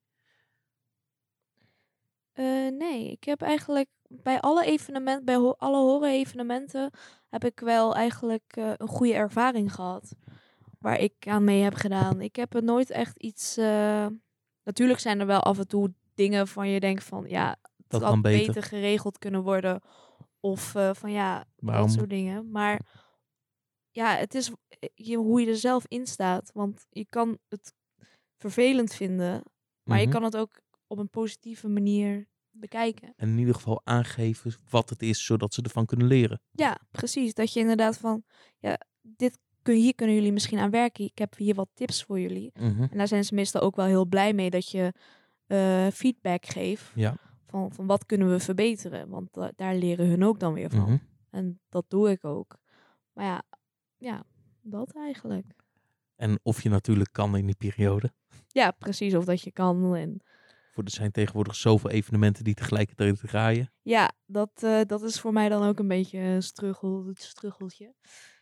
[2.33, 6.91] Eh, nee, ik heb eigenlijk bij alle evenementen, bij alle horror-evenementen,
[7.31, 10.15] heb ik wel eigenlijk eh, een goede ervaring gehad.
[10.79, 12.21] Waar ik aan mee heb gedaan.
[12.21, 13.57] Ik heb er nooit echt iets.
[13.57, 14.07] eh,
[14.65, 18.03] Natuurlijk zijn er wel af en toe dingen van je denkt van ja, het Dat
[18.03, 18.47] had beter.
[18.47, 19.81] beter geregeld kunnen worden.
[20.41, 21.87] Of eh, van ja, Waarom?
[21.87, 22.51] dat soort dingen.
[22.51, 22.81] Maar
[23.91, 24.51] ja, het is
[24.95, 26.51] je, hoe je er zelf in staat.
[26.55, 27.75] Want je kan het
[28.39, 29.43] vervelend vinden,
[29.83, 30.07] maar Mhm.
[30.07, 32.29] je kan het ook op een positieve manier
[32.61, 33.13] bekijken.
[33.17, 36.41] En in ieder geval aangeven wat het is, zodat ze ervan kunnen leren.
[36.51, 37.35] Ja, precies.
[37.35, 38.23] Dat je inderdaad van,
[38.59, 41.05] ja, dit kun, hier kunnen jullie misschien aan werken.
[41.05, 42.51] Ik heb hier wat tips voor jullie.
[42.55, 42.83] Mhm.
[42.83, 44.93] En daar zijn ze meestal ook wel heel blij mee dat je
[45.47, 46.93] eh, feedback geeft.
[46.95, 47.17] Ja.
[47.47, 49.09] Van, van wat kunnen we verbeteren.
[49.09, 50.81] Want da- daar leren hun ook dan weer van.
[50.81, 50.97] Mhm.
[51.31, 52.57] En dat doe ik ook.
[53.13, 53.43] Maar ja,
[53.97, 54.25] ja,
[54.63, 55.47] dat eigenlijk.
[56.17, 58.13] En of je natuurlijk kan in die periode.
[58.49, 59.15] Ja, precies.
[59.15, 59.95] Of dat je kan.
[59.95, 60.21] En
[60.81, 63.73] Voor er zijn tegenwoordig zoveel evenementen die tegelijkertijd draaien.
[63.83, 67.95] ja, dat, eh, dat is voor mij dan ook een beetje een struggel, het struggeltje.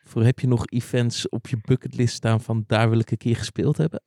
[0.05, 3.37] Voor heb je nog events op je bucketlist staan van daar wil ik een keer
[3.37, 4.03] gespeeld hebben?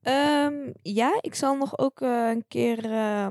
[0.00, 3.28] Ehm, ja, ik zal nog ook eh, een keer eh,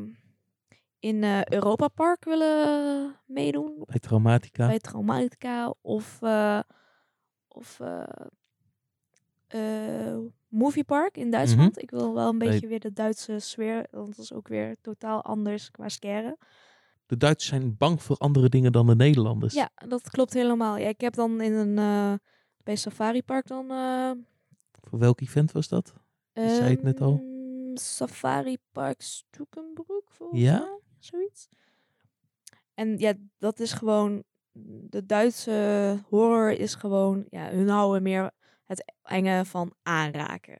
[0.99, 3.83] in Europa Park willen meedoen.
[3.85, 4.67] Bij Traumatica.
[4.67, 6.19] Bij Traumatica of,
[7.47, 7.79] of
[9.55, 11.81] eh, eh, Movie Park in Duitsland.
[11.81, 15.23] Ik wil wel een beetje weer de Duitse sfeer, want dat is ook weer totaal
[15.23, 16.37] anders qua scare.
[17.05, 19.53] De Duitsers zijn bang voor andere dingen dan de Nederlanders.
[19.53, 20.77] Ja, dat klopt helemaal.
[20.77, 22.13] Ja, ik heb dan in een, eh,
[22.63, 23.71] bij Safari Park dan...
[23.71, 24.11] eh,
[24.81, 25.93] Voor welk event was dat?
[26.33, 27.13] Je zei het net al.
[27.13, 30.59] Ehm, Safari Park Stoekenbroek, volgens Ja?
[30.59, 30.79] mij.
[30.99, 31.47] Zoiets.
[32.73, 34.23] En ja, dat is gewoon...
[34.89, 37.25] De Duitse horror is gewoon...
[37.29, 38.31] Ja, hun houden meer
[38.65, 40.59] het enge van aanraken.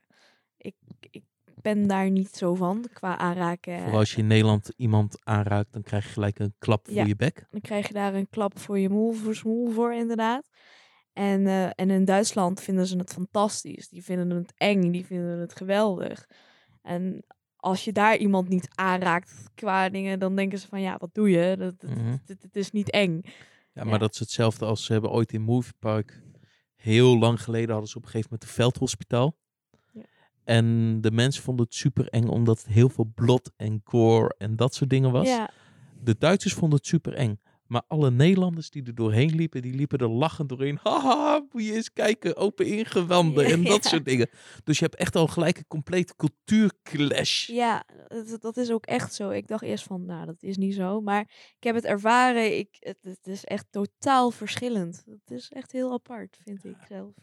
[0.58, 0.76] Ik,
[1.10, 1.24] ik
[1.62, 3.80] ben daar niet zo van, qua aanraken.
[3.90, 7.06] Voor als je in Nederland iemand aanraakt, dan krijg je gelijk een klap voor Ja.
[7.06, 7.46] je bek.
[7.50, 10.50] Dan krijg je daar een klap voor je moel, voor smoel voor, inderdaad.
[11.14, 13.90] En, eh, en in Duitsland vinden ze het fantastisch.
[13.90, 16.28] Die vinden het eng, die vinden het geweldig.
[16.82, 21.14] En als je daar iemand niet aanraakt qua dingen, dan denken ze van ja, wat
[21.14, 21.56] doe je?
[21.58, 22.16] Dat, dat, Mhm.
[22.52, 23.22] is niet eng.
[23.74, 23.98] Ja, maar Ja.
[24.00, 26.22] dat is hetzelfde als ze hebben ooit in Movie Park.
[26.86, 29.38] Heel lang geleden hadden ze op een gegeven moment een veldhospitaal.
[29.94, 30.02] Ja.
[30.44, 34.56] En de mensen vonden het super eng omdat het heel veel bloed en gore en
[34.56, 35.28] dat soort dingen was.
[35.28, 35.50] Ja,
[36.02, 37.40] De Duitsers vonden het super eng.
[37.68, 40.80] Maar alle Nederlanders die er doorheen liepen, die liepen er lachend doorheen.
[40.84, 43.90] Haha, moet je eens kijken, open ingewanden en dat ja.
[43.90, 44.30] soort dingen.
[44.64, 47.48] Dus je hebt echt al gelijk een complete cultuurclash.
[47.48, 49.30] ja dat, dat is ook echt zo.
[49.30, 51.02] Ik dacht eerst van, nou, dat is niet zo.
[51.02, 51.22] Maar
[51.58, 52.58] ik heb het ervaren.
[52.58, 55.04] Ik, het, het is echt totaal verschillend.
[55.06, 57.14] Het is echt heel apart, vind ik zelf.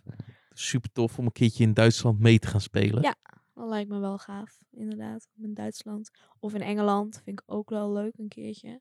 [0.53, 3.03] Super tof om een keertje in Duitsland mee te gaan spelen.
[3.03, 3.17] Ja.
[3.55, 5.29] Dat lijkt me wel gaaf, inderdaad.
[5.37, 6.11] In Duitsland.
[6.39, 8.81] Of in Engeland vind ik ook wel leuk een keertje.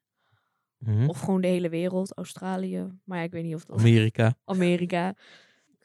[0.86, 1.10] Mhm.
[1.10, 2.18] Of gewoon de hele wereld.
[2.18, 2.88] Australië.
[3.04, 3.80] Maar ja, ik weet niet of dat...
[3.80, 4.36] Amerika.
[4.46, 5.16] Amerika.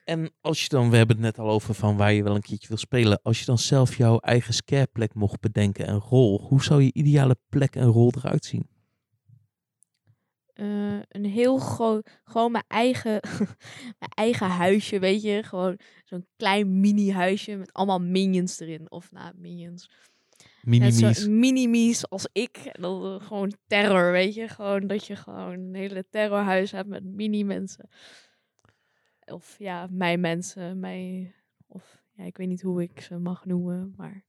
[0.05, 2.43] En als je dan, we hebben het net al over van waar je wel een
[2.43, 3.21] keertje wil spelen.
[3.23, 6.41] Als je dan zelf jouw eigen scareplek mocht bedenken en rol.
[6.41, 8.69] Hoe zou je ideale plek en rol eruit zien?
[10.53, 12.21] Eh, een heel groot...
[12.25, 13.21] Gewoon mijn eigen...
[14.01, 15.43] mijn eigen huisje, weet je.
[15.43, 18.91] Gewoon zo'n klein mini-huisje met allemaal minions erin.
[18.91, 19.91] Of nou, minions.
[20.67, 21.27] Minimies.
[21.27, 22.57] mini-mies als ik.
[22.57, 24.49] En dan eh, gewoon terror, weet je.
[24.49, 27.89] Gewoon dat je gewoon een hele terrorhuis hebt met mini-mensen.
[29.25, 30.81] Of ja, mijn mensen.
[30.81, 31.35] Mijn,
[31.67, 33.95] of ja, ik weet niet hoe ik ze mag noemen.
[33.97, 34.25] Maar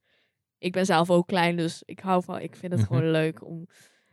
[0.58, 2.40] ik ben zelf ook klein, dus ik hou van...
[2.40, 2.90] Ik vind het Mhm.
[2.94, 3.68] gewoon leuk om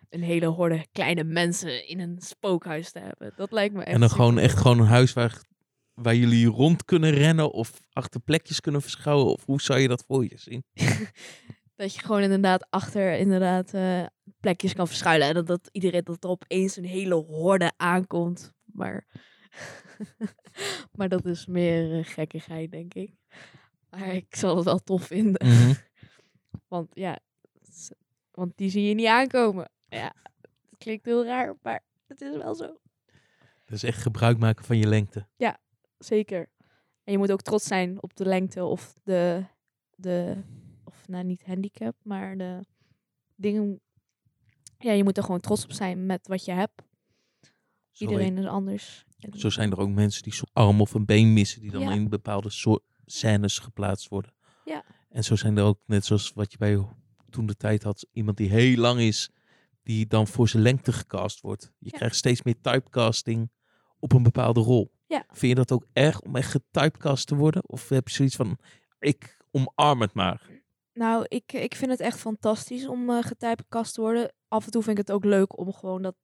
[0.09, 3.33] een hele horde kleine mensen in een spookhuis te hebben.
[3.37, 5.43] Dat lijkt me echt En dan gewoon echt gewoon een huis waar,
[5.95, 9.27] waar jullie rond kunnen rennen of achter plekjes kunnen verschouwen.
[9.33, 10.65] Of hoe zou je dat voor je zien?
[11.77, 14.05] Dat je gewoon inderdaad achter inderdaad eh,
[14.41, 15.29] plekjes kan verschuilen.
[15.29, 18.53] En dat, dat iedereen dat er opeens een hele horde aankomt.
[18.65, 19.07] Maar,
[20.97, 23.15] maar dat is meer eh, gekkigheid, denk ik.
[23.91, 25.47] Maar ik zal het wel tof vinden.
[25.47, 25.75] Mhm.
[26.69, 27.19] Want ja,
[28.31, 29.71] want die zie je niet aankomen.
[29.89, 30.15] Ja,
[30.71, 32.79] het klinkt heel raar, maar het is wel zo.
[33.65, 35.27] Dus echt gebruik maken van je lengte.
[35.99, 36.49] Zeker.
[37.05, 39.45] En je moet ook trots zijn op de lengte of de,
[39.95, 40.43] de
[41.05, 42.61] of nou niet handicap, maar de
[43.35, 43.81] dingen.
[44.79, 46.83] Ja, je moet er gewoon trots op zijn met wat je hebt.
[47.91, 49.05] Zo Iedereen is anders.
[49.33, 51.93] Zo zijn er ook mensen die zo'n arm of een been missen, die dan Ja.
[51.93, 54.33] in bepaalde soort scènes geplaatst worden.
[54.65, 54.85] Ja.
[55.09, 56.87] En zo zijn er ook, net zoals wat je bij
[57.31, 59.31] toen de tijd had, iemand die heel lang is,
[59.83, 61.73] die dan voor zijn lengte gecast wordt.
[61.79, 61.97] Je Ja.
[61.97, 63.51] krijgt steeds meer typecasting
[63.99, 64.93] op een bepaalde rol.
[65.07, 65.25] Ja.
[65.29, 67.69] Vind je dat ook erg om echt getypecast te worden?
[67.69, 68.59] Of heb je zoiets van,
[68.99, 70.63] ik omarm het maar?
[70.95, 74.33] Nou, ik, ik vind het echt fantastisch om getypecast te worden.
[74.49, 76.15] Af en toe vind ik het ook leuk om gewoon dat,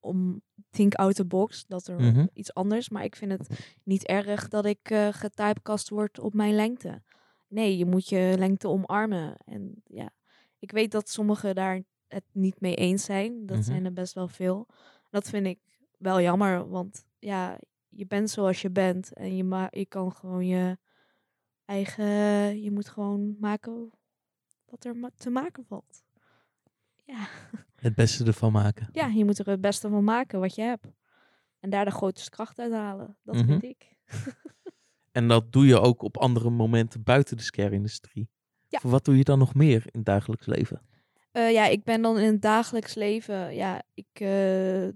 [0.00, 2.26] om think out the box, dat er Mhm.
[2.32, 2.88] iets anders.
[2.88, 7.02] Maar ik vind het niet erg dat ik eh getypecast word op mijn lengte.
[7.48, 9.36] Nee, je moet je lengte omarmen.
[9.44, 10.10] En ja,
[10.58, 13.46] ik weet dat sommigen daar het niet mee eens zijn.
[13.46, 13.66] Dat Mhm.
[13.66, 14.66] zijn er best wel veel.
[15.10, 15.58] Dat vind ik
[15.98, 17.58] wel jammer, want ja,
[17.88, 19.12] je bent zoals je bent.
[19.12, 20.78] En je, ma je kan gewoon je
[21.64, 23.90] eigen, je moet gewoon maken
[24.70, 26.02] wat er ma- te maken valt.
[27.04, 27.26] Ja.
[27.76, 28.88] Het beste ervan maken.
[28.92, 30.86] ja, je moet er het beste van maken wat je hebt.
[31.60, 33.16] En daar de grootste kracht uit halen.
[33.24, 33.46] Dat Mhm.
[33.46, 33.96] vind ik.
[35.12, 38.28] En dat doe je ook op andere momenten buiten de scare-industrie.
[38.68, 38.78] Ja.
[38.78, 40.80] Voor Wat doe je dan nog meer in het dagelijks leven?
[41.32, 43.54] Eh, ja, ik ben dan in het dagelijks leven.
[43.54, 44.88] Ja, ik eh,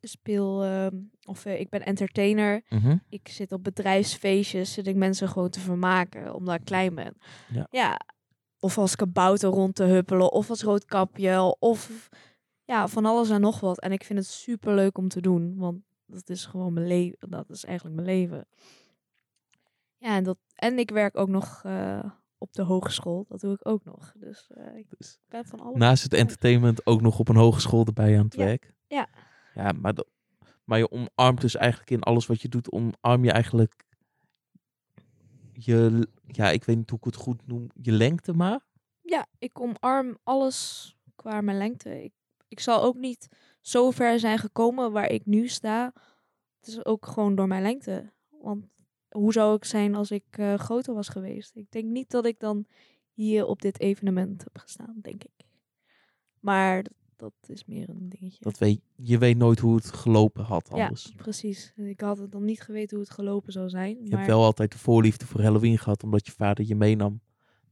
[0.00, 0.62] speel.
[0.64, 2.62] ehm, of eh, ik ben entertainer.
[2.68, 2.96] Mhm.
[3.08, 4.72] Ik zit op bedrijfsfeestjes.
[4.72, 6.34] Zit ik mensen gewoon te vermaken.
[6.34, 7.16] Omdat ik klein ben.
[7.70, 8.00] Ja.
[8.64, 10.32] Of als kabouter rond te huppelen.
[10.32, 11.56] Of als roodkapje.
[11.58, 12.08] Of
[12.64, 13.80] ja, van alles en nog wat.
[13.80, 15.56] En ik vind het super leuk om te doen.
[15.56, 17.30] Want dat is gewoon mijn leven.
[17.30, 18.46] Dat is eigenlijk mijn leven.
[19.96, 22.04] Ja, en, dat, en ik werk ook nog eh,
[22.38, 23.24] op de hogeschool.
[23.28, 24.12] Dat doe ik ook nog.
[24.18, 25.78] Dus eh, ik Dus ben van alles.
[25.78, 28.44] naast het entertainment ook nog op een hogeschool erbij aan het Ja.
[28.44, 28.74] werk.
[28.86, 29.08] Ja.
[29.54, 30.06] Ja, maar, dat,
[30.64, 33.84] maar je omarmt dus eigenlijk in alles wat je doet, omarm je eigenlijk
[35.52, 38.60] je, ja, ik weet niet hoe ik het goed noem, je lengte maar.
[39.00, 42.04] Ja, ik omarm alles qua mijn lengte.
[42.04, 42.12] Ik,
[42.48, 43.28] ik zal ook niet
[43.60, 45.92] zo ver zijn gekomen waar ik nu sta.
[46.60, 48.12] Het is ook gewoon door mijn lengte.
[48.28, 48.66] Want
[49.08, 51.56] hoe zou ik zijn als ik eh, groter was geweest?
[51.56, 52.66] Ik denk niet dat ik dan
[53.12, 55.46] hier op dit evenement heb gestaan, denk ik.
[56.40, 56.84] Maar
[57.16, 58.38] dat, is meer een dingetje.
[58.40, 61.12] Dat weet, je weet nooit hoe het gelopen had ja, anders.
[61.16, 61.72] precies.
[61.76, 63.96] Ik had het dan niet geweten hoe het gelopen zou zijn.
[64.02, 67.20] Je maar hebt wel altijd de voorliefde voor Halloween gehad, omdat je vader je meenam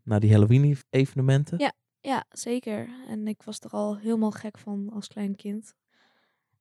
[0.02, 1.58] naar die Halloween-evenementen.
[1.58, 1.72] Ja.
[2.02, 2.88] Ja, zeker.
[3.08, 5.74] En ik was er al helemaal gek van als klein kind.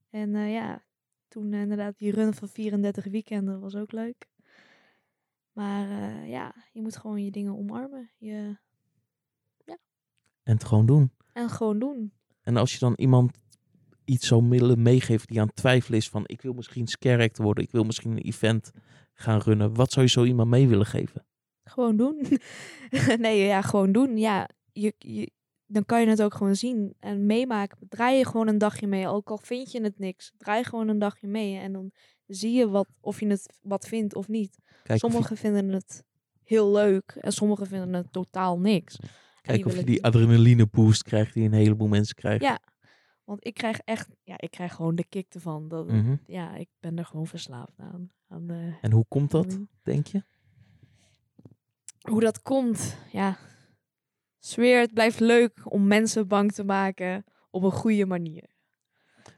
[0.10, 0.84] En eh, ja,
[1.28, 4.28] toen eh, inderdaad die run van 34 weekenden was ook leuk.
[5.52, 8.12] Maar eh, ja, je moet gewoon je dingen omarmen.
[8.18, 8.58] Je...
[10.44, 11.12] En het gewoon doen.
[11.34, 12.14] En gewoon doen.
[12.42, 13.32] En als je dan iemand
[14.06, 17.46] iets zou willen meegeven die aan het twijfelen is van ik wil misschien scare actor
[17.46, 18.72] worden, ik wil misschien een event
[19.14, 19.74] gaan runnen.
[19.74, 21.26] Wat zou je zo iemand mee willen geven?
[21.64, 22.26] Gewoon doen.
[23.18, 24.18] nee, ja, gewoon doen.
[24.18, 25.32] Ja, je, je,
[25.66, 27.78] dan kan je het ook gewoon zien en meemaken.
[27.90, 30.34] Draai je gewoon een dagje mee, ook al vind je het niks.
[30.38, 31.92] Draai gewoon een dagje mee en dan
[32.28, 34.58] zie je wat, of je het wat vindt of niet.
[34.84, 36.04] Kijk Sommigen vinden het
[36.44, 39.00] heel leuk en sommigen vinden het totaal niks.
[39.42, 42.48] Kijk die of je die adrenaline boost krijgt die een heleboel mensen krijgen.
[42.48, 42.60] Ja,
[43.24, 45.68] Want ik krijg echt, ja, ik krijg gewoon de kick ervan.
[45.68, 46.16] Dat, Mhm.
[46.26, 48.12] Ja, ik ben er gewoon verslaafd aan.
[48.28, 50.24] aan de En hoe komt dat, denk je?
[52.02, 53.38] Hoe dat komt, ja.
[54.40, 58.50] Zweer, het blijft leuk om mensen bang te maken op een goede manier.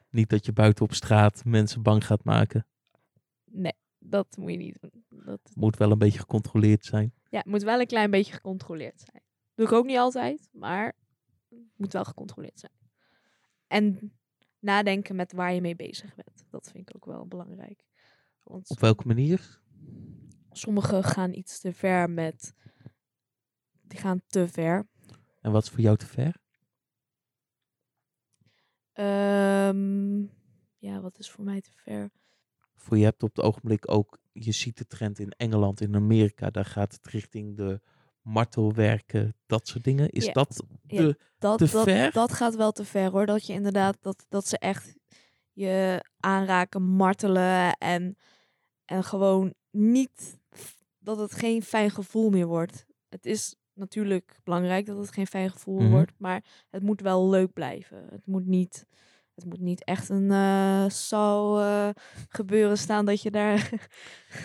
[0.10, 2.66] Niet dat je buiten op straat mensen bang gaat maken.
[3.46, 5.04] Nee, dat moet je niet doen.
[5.26, 7.14] Dat, Moet wel een beetje gecontroleerd zijn.
[7.30, 9.22] ja, het moet wel een klein beetje gecontroleerd zijn.
[9.56, 10.96] Doe ik ook niet altijd, maar
[11.50, 12.72] het moet wel gecontroleerd zijn.
[13.68, 14.14] En
[14.60, 16.46] nadenken met waar je mee bezig bent.
[16.50, 17.86] Dat vind ik ook wel belangrijk.
[18.44, 19.62] Want Op welke manier?
[20.52, 22.54] sommigen gaan iets te ver met...
[23.82, 24.88] Die gaan te ver.
[25.42, 26.42] En wat is voor jou te ver?
[28.94, 30.22] Ehm,
[30.78, 32.12] ja, wat is voor mij te ver?
[32.76, 36.50] Voor je hebt op het ogenblik ook, je ziet de trend in Engeland, in Amerika,
[36.50, 37.82] daar gaat het richting de
[38.24, 40.10] martelwerken, dat soort dingen.
[40.10, 40.32] Is Ja.
[40.32, 42.12] dat Ja, Dat, Te dat, ver?
[42.12, 43.26] dat gaat wel te ver hoor.
[43.26, 44.96] Dat je inderdaad, dat, dat ze echt
[45.54, 48.18] je aanraken, martelen en,
[48.86, 50.40] en gewoon niet,
[51.00, 52.86] dat het geen fijn gevoel meer wordt.
[53.10, 55.90] Het is natuurlijk belangrijk dat het geen fijn gevoel Mhm.
[55.92, 58.08] wordt, maar het moet wel leuk blijven.
[58.10, 58.86] Het moet niet,
[59.36, 61.90] het moet niet echt een eh zou eh,
[62.30, 63.70] gebeuren staan dat je daar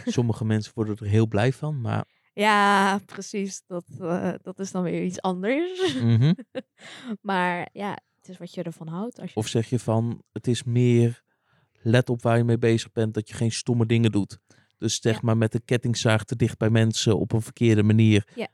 [0.05, 2.05] sommige mensen worden er heel blij van, maar
[2.43, 3.63] Ja, precies.
[3.67, 5.95] Dat, eh, dat is dan weer iets anders.
[5.95, 6.33] mhm.
[7.21, 9.21] maar ja, het is wat je ervan houdt.
[9.21, 9.37] Als je...
[9.37, 11.23] of zeg je van, het is meer,
[11.83, 14.39] let op waar je mee bezig bent, dat je geen stomme dingen doet.
[14.79, 15.21] Dus zeg Ja.
[15.23, 18.29] maar met de kettingzaag te dicht bij mensen op een verkeerde manier.
[18.35, 18.49] Ja,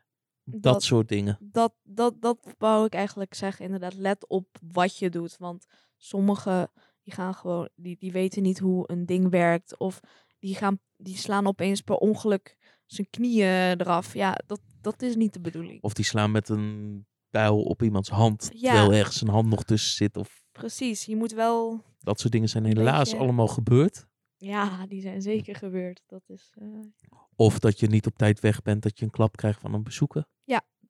[0.45, 1.39] dat, dat- soort dingen.
[1.41, 3.65] dat, dat, dat wou ik eigenlijk zeggen.
[3.65, 5.37] Inderdaad, let op wat je doet.
[5.39, 5.67] Want
[5.97, 6.71] sommige,
[7.03, 9.79] die gaan gewoon, die, die weten niet hoe een ding werkt.
[9.79, 10.01] Of
[10.39, 12.57] die, gaan, die slaan opeens per ongeluk
[12.95, 14.15] zijn knieën eraf.
[14.15, 15.83] Ja, dat, dat is niet de bedoeling.
[15.83, 18.73] Of die slaan met een pijl op iemands hand, Ja.
[18.73, 20.17] terwijl ergens een hand nog tussen zit.
[20.17, 21.83] Of Precies, je moet wel...
[22.01, 24.07] dat soort dingen zijn helaas beetje- allemaal gebeurd.
[24.37, 26.03] Ja, die zijn zeker gebeurd.
[26.07, 26.53] Dat is...
[26.59, 26.69] eh,
[27.37, 29.83] Of dat je niet op tijd weg bent, dat je een klap krijgt van een
[29.83, 30.25] bezoeker.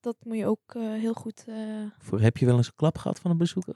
[0.01, 1.45] dat moet je ook eh, heel goed...
[1.47, 1.57] eh,
[1.99, 3.75] Voor, heb je wel eens een klap gehad van een bezoeker?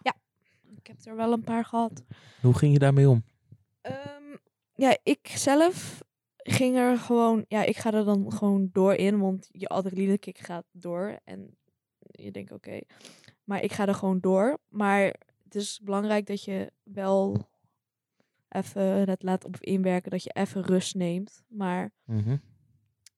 [0.77, 2.03] ik heb er wel een paar gehad.
[2.41, 3.25] Hoe ging je daarmee om?
[3.81, 4.37] Ehm,
[4.75, 6.03] ja, ik zelf
[6.43, 7.45] ging er gewoon...
[7.49, 11.19] Ja, ik ga er dan gewoon door in, want je adrenalinekick gaat door.
[11.25, 11.57] En
[11.99, 12.81] je denkt, oké.
[13.45, 14.59] Maar ik ga er gewoon door.
[14.69, 15.03] Maar
[15.45, 17.49] het is belangrijk dat je wel
[18.49, 20.11] even het laat op inwerken.
[20.11, 21.45] Dat je even rust neemt.
[21.49, 22.37] Maar, Mhm.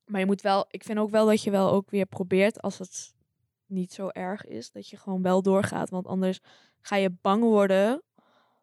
[0.05, 0.65] maar je moet wel...
[0.71, 3.15] Ik vind ook wel dat je wel ook weer probeert als het
[3.67, 4.71] niet zo erg is.
[4.71, 5.91] Dat je gewoon wel doorgaat.
[5.91, 6.41] Want anders
[6.81, 8.03] ga je bang worden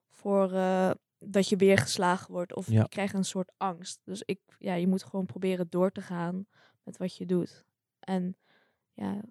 [0.09, 2.55] voor eh, dat je weer geslagen wordt.
[2.55, 2.81] Of Ja.
[2.81, 4.01] je krijgt een soort angst.
[4.03, 6.45] Dus ik, ja, je moet gewoon proberen door te gaan
[6.83, 7.65] met wat je doet.
[7.99, 8.37] En
[8.93, 9.21] ja,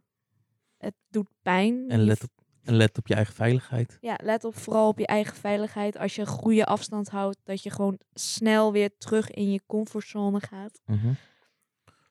[0.78, 1.88] het doet pijn.
[1.88, 2.30] En let op,
[2.62, 3.98] en let op je eigen veiligheid.
[4.00, 5.96] ja, let op vooral op je eigen veiligheid.
[5.98, 10.40] Als je een goede afstand houdt, dat je gewoon snel weer terug in je comfortzone
[10.40, 10.80] gaat.
[10.86, 11.12] Mhm.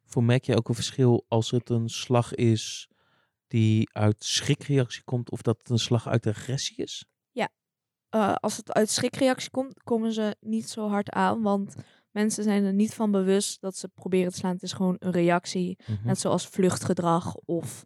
[0.05, 2.89] Voor merk je ook een verschil als het een slag is
[3.47, 7.05] die uit schrikreactie komt of dat het een slag uit agressie is?
[8.15, 11.41] Eh, als het uit schrikreactie komt, komen ze niet zo hard aan.
[11.41, 11.75] Want
[12.11, 14.53] mensen zijn er niet van bewust dat ze proberen te slaan.
[14.53, 15.77] Het is gewoon een reactie.
[15.85, 16.07] Mhm.
[16.07, 17.85] Net zoals vluchtgedrag of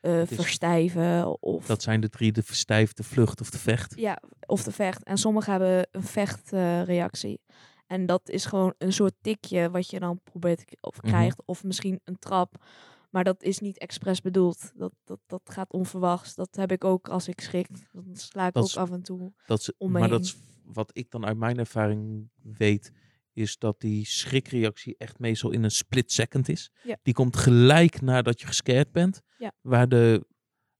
[0.00, 3.94] eh, is- verstijven of, Dat zijn de drie, de verstijf, de vlucht of de vecht.
[3.98, 5.04] ja, of de vecht.
[5.04, 7.40] En sommigen hebben een vechtreactie.
[7.86, 11.06] en dat is gewoon een soort tikje wat je dan probeert of Mhm.
[11.06, 11.42] krijgt.
[11.44, 12.64] Of misschien een trap.
[13.10, 14.72] Maar dat is niet expres bedoeld.
[14.76, 16.34] Dat, dat, dat gaat onverwachts.
[16.34, 17.68] Dat heb ik ook als ik schrik.
[17.92, 19.32] Dan sla ik Dat ook is- af en toe.
[19.46, 22.92] Dat is, om me maar dat is wat ik dan uit mijn ervaring weet,
[23.32, 26.70] is dat die schrikreactie echt meestal in een split second is.
[26.82, 26.96] Ja.
[27.02, 29.20] Die komt gelijk nadat je gescared bent.
[29.38, 29.52] Ja.
[29.60, 30.26] Waar de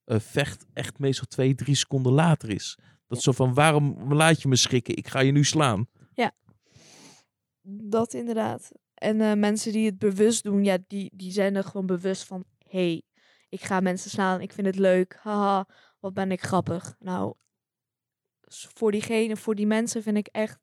[0.04, 2.78] eh, vecht echt meestal twee, drie seconden later is.
[3.06, 4.96] Dat is zo van, waarom laat je me schrikken?
[4.96, 5.88] Ik ga je nu slaan.
[7.82, 8.72] Dat inderdaad.
[9.00, 12.44] En eh, mensen die het bewust doen, ja, die, die zijn er gewoon bewust van...
[12.68, 13.02] hey,
[13.48, 15.18] ik ga mensen slaan, ik vind het leuk.
[15.22, 15.66] Haha,
[16.00, 16.96] wat ben ik grappig.
[16.98, 17.34] Nou,
[18.46, 20.58] voor diegene, voor die mensen vind ik echt...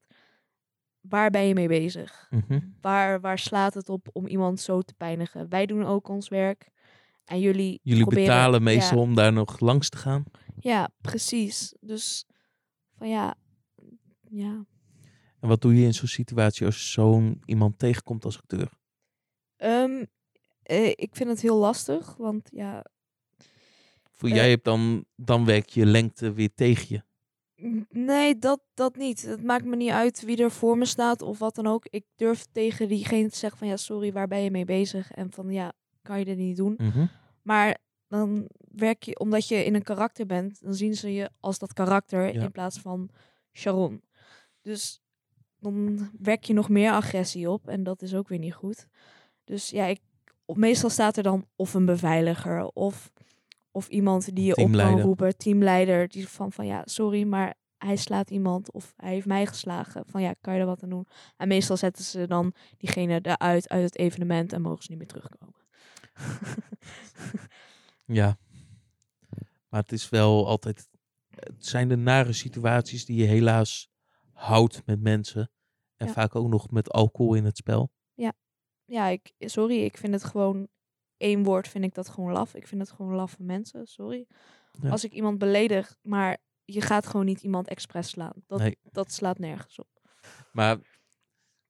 [1.00, 2.28] Waar ben je mee bezig?
[2.30, 2.60] Mhm.
[2.82, 5.50] Waar, waar slaat het op om iemand zo te pijnigen?
[5.50, 6.70] Wij doen ook ons werk.
[7.26, 10.24] En jullie Jullie proberen- betalen ja, meestal om daar nog langs te gaan.
[10.60, 11.76] Ja, precies.
[11.80, 12.26] Dus
[12.98, 13.36] van ja...
[14.30, 14.66] Ja,
[15.40, 18.70] En wat doe je in zo'n situatie als zo'n iemand tegenkomt als acteur?
[19.56, 20.06] Ehm,
[20.64, 22.86] eh, ik vind het heel lastig, want ja,
[24.14, 24.36] Voor Eh.
[24.36, 27.02] jij hebt dan, dan werkt je lengte weer tegen je.
[27.90, 29.22] Nee, dat, dat niet.
[29.22, 31.86] Het maakt me niet uit wie er voor me staat of wat dan ook.
[31.90, 35.12] Ik durf tegen diegene te zeggen van ja, sorry, waar ben je mee bezig?
[35.12, 36.74] En van ja, kan je dit niet doen?
[36.78, 37.06] Mhm.
[37.42, 37.78] Maar
[38.08, 41.74] dan werk je, omdat je in een karakter bent, dan zien ze je als dat
[41.74, 42.42] karakter Ja.
[42.44, 43.10] in plaats van
[43.54, 44.02] Sharon.
[44.62, 45.02] Dus
[45.60, 48.88] dan werk je nog meer agressie op en dat is ook weer niet goed.
[49.44, 50.00] Dus ja, ik,
[50.46, 53.12] meestal staat er dan of een beveiliger of,
[53.72, 55.04] of iemand die je op kan Teamleider.
[55.04, 59.46] roepen, teamleider, die van van ja, sorry, maar hij slaat iemand of hij heeft mij
[59.46, 60.04] geslagen.
[60.06, 61.08] Van ja, kan je er wat aan doen?
[61.38, 65.08] En meestal zetten ze dan diegene eruit uit het evenement en mogen ze niet meer
[65.08, 65.56] terugkomen.
[68.08, 68.38] Ja.
[69.70, 70.88] Maar het is wel altijd.
[71.30, 73.90] Het zijn de nare situaties die je helaas
[74.38, 75.52] houdt met mensen.
[75.96, 76.14] En Ja.
[76.14, 77.92] vaak ook nog met alcohol in het spel.
[78.90, 80.68] ja, ik, sorry, ik vind het gewoon
[81.18, 82.56] één woord vind ik dat gewoon laf.
[82.56, 84.26] Ik vind het gewoon laffe mensen, sorry.
[84.82, 84.90] Ja.
[84.90, 88.34] Als ik iemand beledig, maar je gaat gewoon niet iemand expres slaan.
[88.46, 88.78] Dat, Nee.
[88.84, 89.88] dat slaat nergens op.
[90.52, 90.78] Maar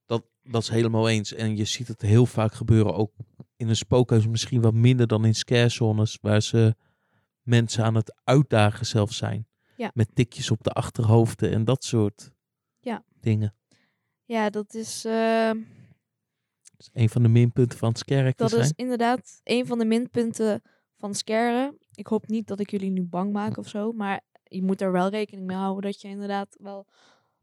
[0.05, 1.33] dat, dat is helemaal eens.
[1.33, 2.93] En je ziet het heel vaak gebeuren.
[2.95, 3.11] Ook
[3.55, 6.17] in een spookhuis misschien wat minder dan in scarezones.
[6.21, 6.75] Waar ze
[7.41, 9.47] mensen aan het uitdagen zelf zijn.
[9.77, 9.91] Ja.
[9.93, 12.35] Met tikjes op de achterhoofden en dat soort Ja.
[13.21, 13.55] Dingen.
[14.23, 15.51] Ja, dat is, eh,
[16.63, 18.61] Dat is een van de minpunten van scare dat zijn.
[18.61, 20.61] is inderdaad een van de minpunten
[20.97, 21.77] van scaren.
[21.93, 24.91] Ik hoop niet dat ik jullie nu bang maak of zo, maar je moet er
[24.91, 26.87] wel rekening mee houden dat je inderdaad wel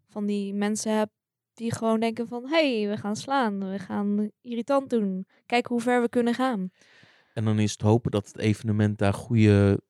[0.09, 1.13] van die mensen hebt
[1.55, 5.81] die gewoon denken van, hé, hey, we gaan slaan, we gaan irritant doen, kijk hoe
[5.81, 6.71] ver we kunnen gaan.
[7.35, 9.81] En dan is het hopen dat het evenement daar goede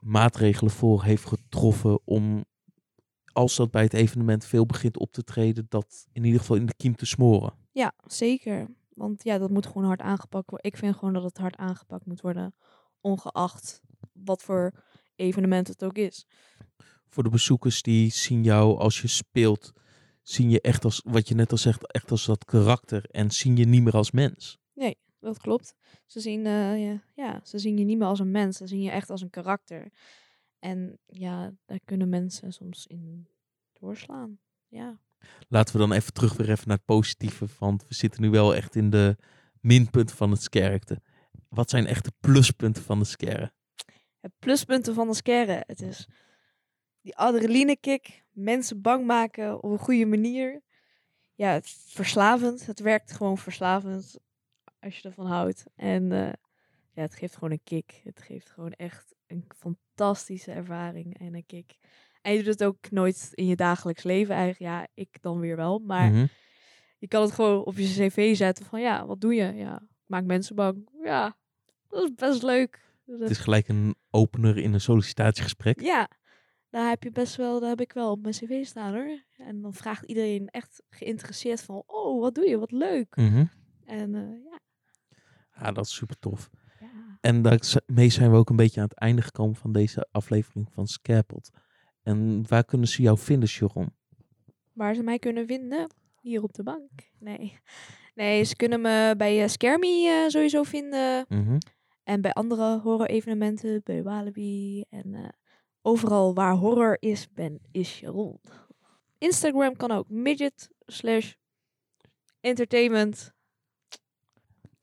[0.00, 2.44] maatregelen voor heeft getroffen om,
[3.38, 6.66] als dat bij het evenement veel begint op te treden, dat in ieder geval in
[6.66, 7.52] de kiem te smoren.
[7.72, 8.66] Ja, zeker.
[8.94, 10.70] Want ja, dat moet gewoon hard aangepakt worden.
[10.70, 12.54] Ik vind gewoon dat het hard aangepakt moet worden,
[13.00, 13.80] ongeacht
[14.12, 14.72] wat voor
[15.16, 16.26] evenement het ook is.
[17.08, 19.72] voor de bezoekers die zien jou als je speelt,
[20.22, 23.56] zien je echt als, wat je net al zegt, echt als dat karakter en zien
[23.56, 24.58] je niet meer als mens.
[25.20, 25.74] Dat klopt.
[26.06, 28.56] Ze zien, eh, ja, ja, ze zien je niet meer als een mens.
[28.56, 29.92] Ze zien je echt als een karakter.
[30.58, 33.28] En ja, daar kunnen mensen soms in
[33.72, 34.38] doorslaan.
[34.68, 35.00] Ja.
[35.48, 38.54] Laten we dan even terug weer even naar het positieve, want we zitten nu wel
[38.54, 39.16] echt in de
[39.60, 41.02] minpunten van het skerkte.
[41.48, 43.52] Wat zijn echt de pluspunten van de skerre?
[44.20, 45.62] Het pluspunten van de scare.
[45.66, 46.08] Het is
[47.00, 48.24] die adrenaline kick.
[48.30, 50.62] Mensen bang maken op een goede manier.
[51.34, 52.66] Ja, het verslavend.
[52.66, 54.18] Het werkt gewoon verslavend
[54.80, 55.64] als je ervan houdt.
[55.74, 56.32] En eh,
[56.92, 58.00] ja, het geeft gewoon een kick.
[58.04, 61.76] Het geeft gewoon echt een fantastische ervaring en een kick.
[62.22, 64.72] En je doet het ook nooit in je dagelijks leven eigenlijk.
[64.72, 65.78] Ja, ik dan weer wel.
[65.78, 66.26] Maar Mhm.
[66.98, 69.52] je kan het gewoon op je cv zetten van ja, wat doe je?
[69.52, 70.88] Ja, ik maak mensen bang.
[71.02, 71.36] Ja,
[71.88, 72.86] dat is best leuk.
[73.06, 75.80] Het is gelijk een opener in een sollicitatiegesprek.
[75.80, 76.08] ja,
[76.70, 79.22] daar heb je best wel, daar heb ik wel op mijn cv staan hoor.
[79.36, 82.58] En dan vraagt iedereen echt geïnteresseerd van, oh, wat doe je?
[82.58, 83.16] Wat leuk.
[83.16, 83.44] Mhm.
[83.84, 84.58] En eh, ja,
[85.60, 86.50] Ja, dat is super tof.
[87.20, 90.86] En daarmee zijn we ook een beetje aan het einde gekomen van deze aflevering van
[90.86, 91.50] Scarepot.
[92.02, 93.96] En waar kunnen ze jou vinden, Sharon?
[94.78, 96.90] waar ze mij kunnen vinden, hier op de bank.
[97.18, 97.58] Nee,
[98.14, 101.24] nee ze kunnen me bij uh, Scare Me eh, sowieso vinden.
[101.28, 101.58] Mhm.
[102.04, 104.84] En bij andere horror-evenementen, bij Walibi.
[104.88, 105.28] En eh,
[105.82, 108.40] overal waar horror is, ben is Sharon.
[109.18, 111.32] Instagram kan ook midget slash
[112.40, 113.32] entertainment.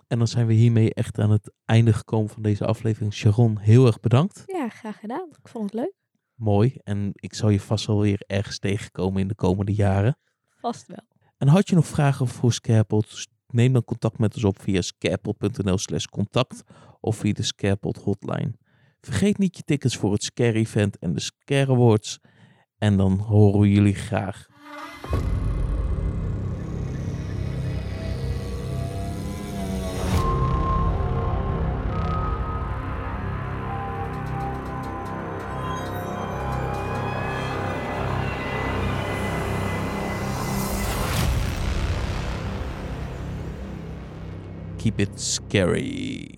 [0.08, 3.14] En dan zijn we hiermee echt aan het einde gekomen van deze aflevering.
[3.14, 4.43] Sharon, heel erg bedankt.
[4.45, 5.28] Ja, graag gedaan.
[5.41, 5.93] Ik vond het leuk.
[6.36, 6.76] Mooi.
[6.84, 10.18] En ik zal je vast wel weer ergens tegenkomen in de komende jaren.
[10.49, 11.06] Vast wel.
[11.38, 13.28] En had je nog vragen voor Scarepot?
[13.47, 16.64] Neem dan contact met ons op via scarepot.nl slash contact
[16.99, 18.53] of via de Scarepot hotline.
[19.01, 22.20] Vergeet niet je tickets voor het Scare Event en de Scare Awards.
[22.78, 24.47] En dan horen we jullie graag.
[44.86, 46.35] Keep it scary.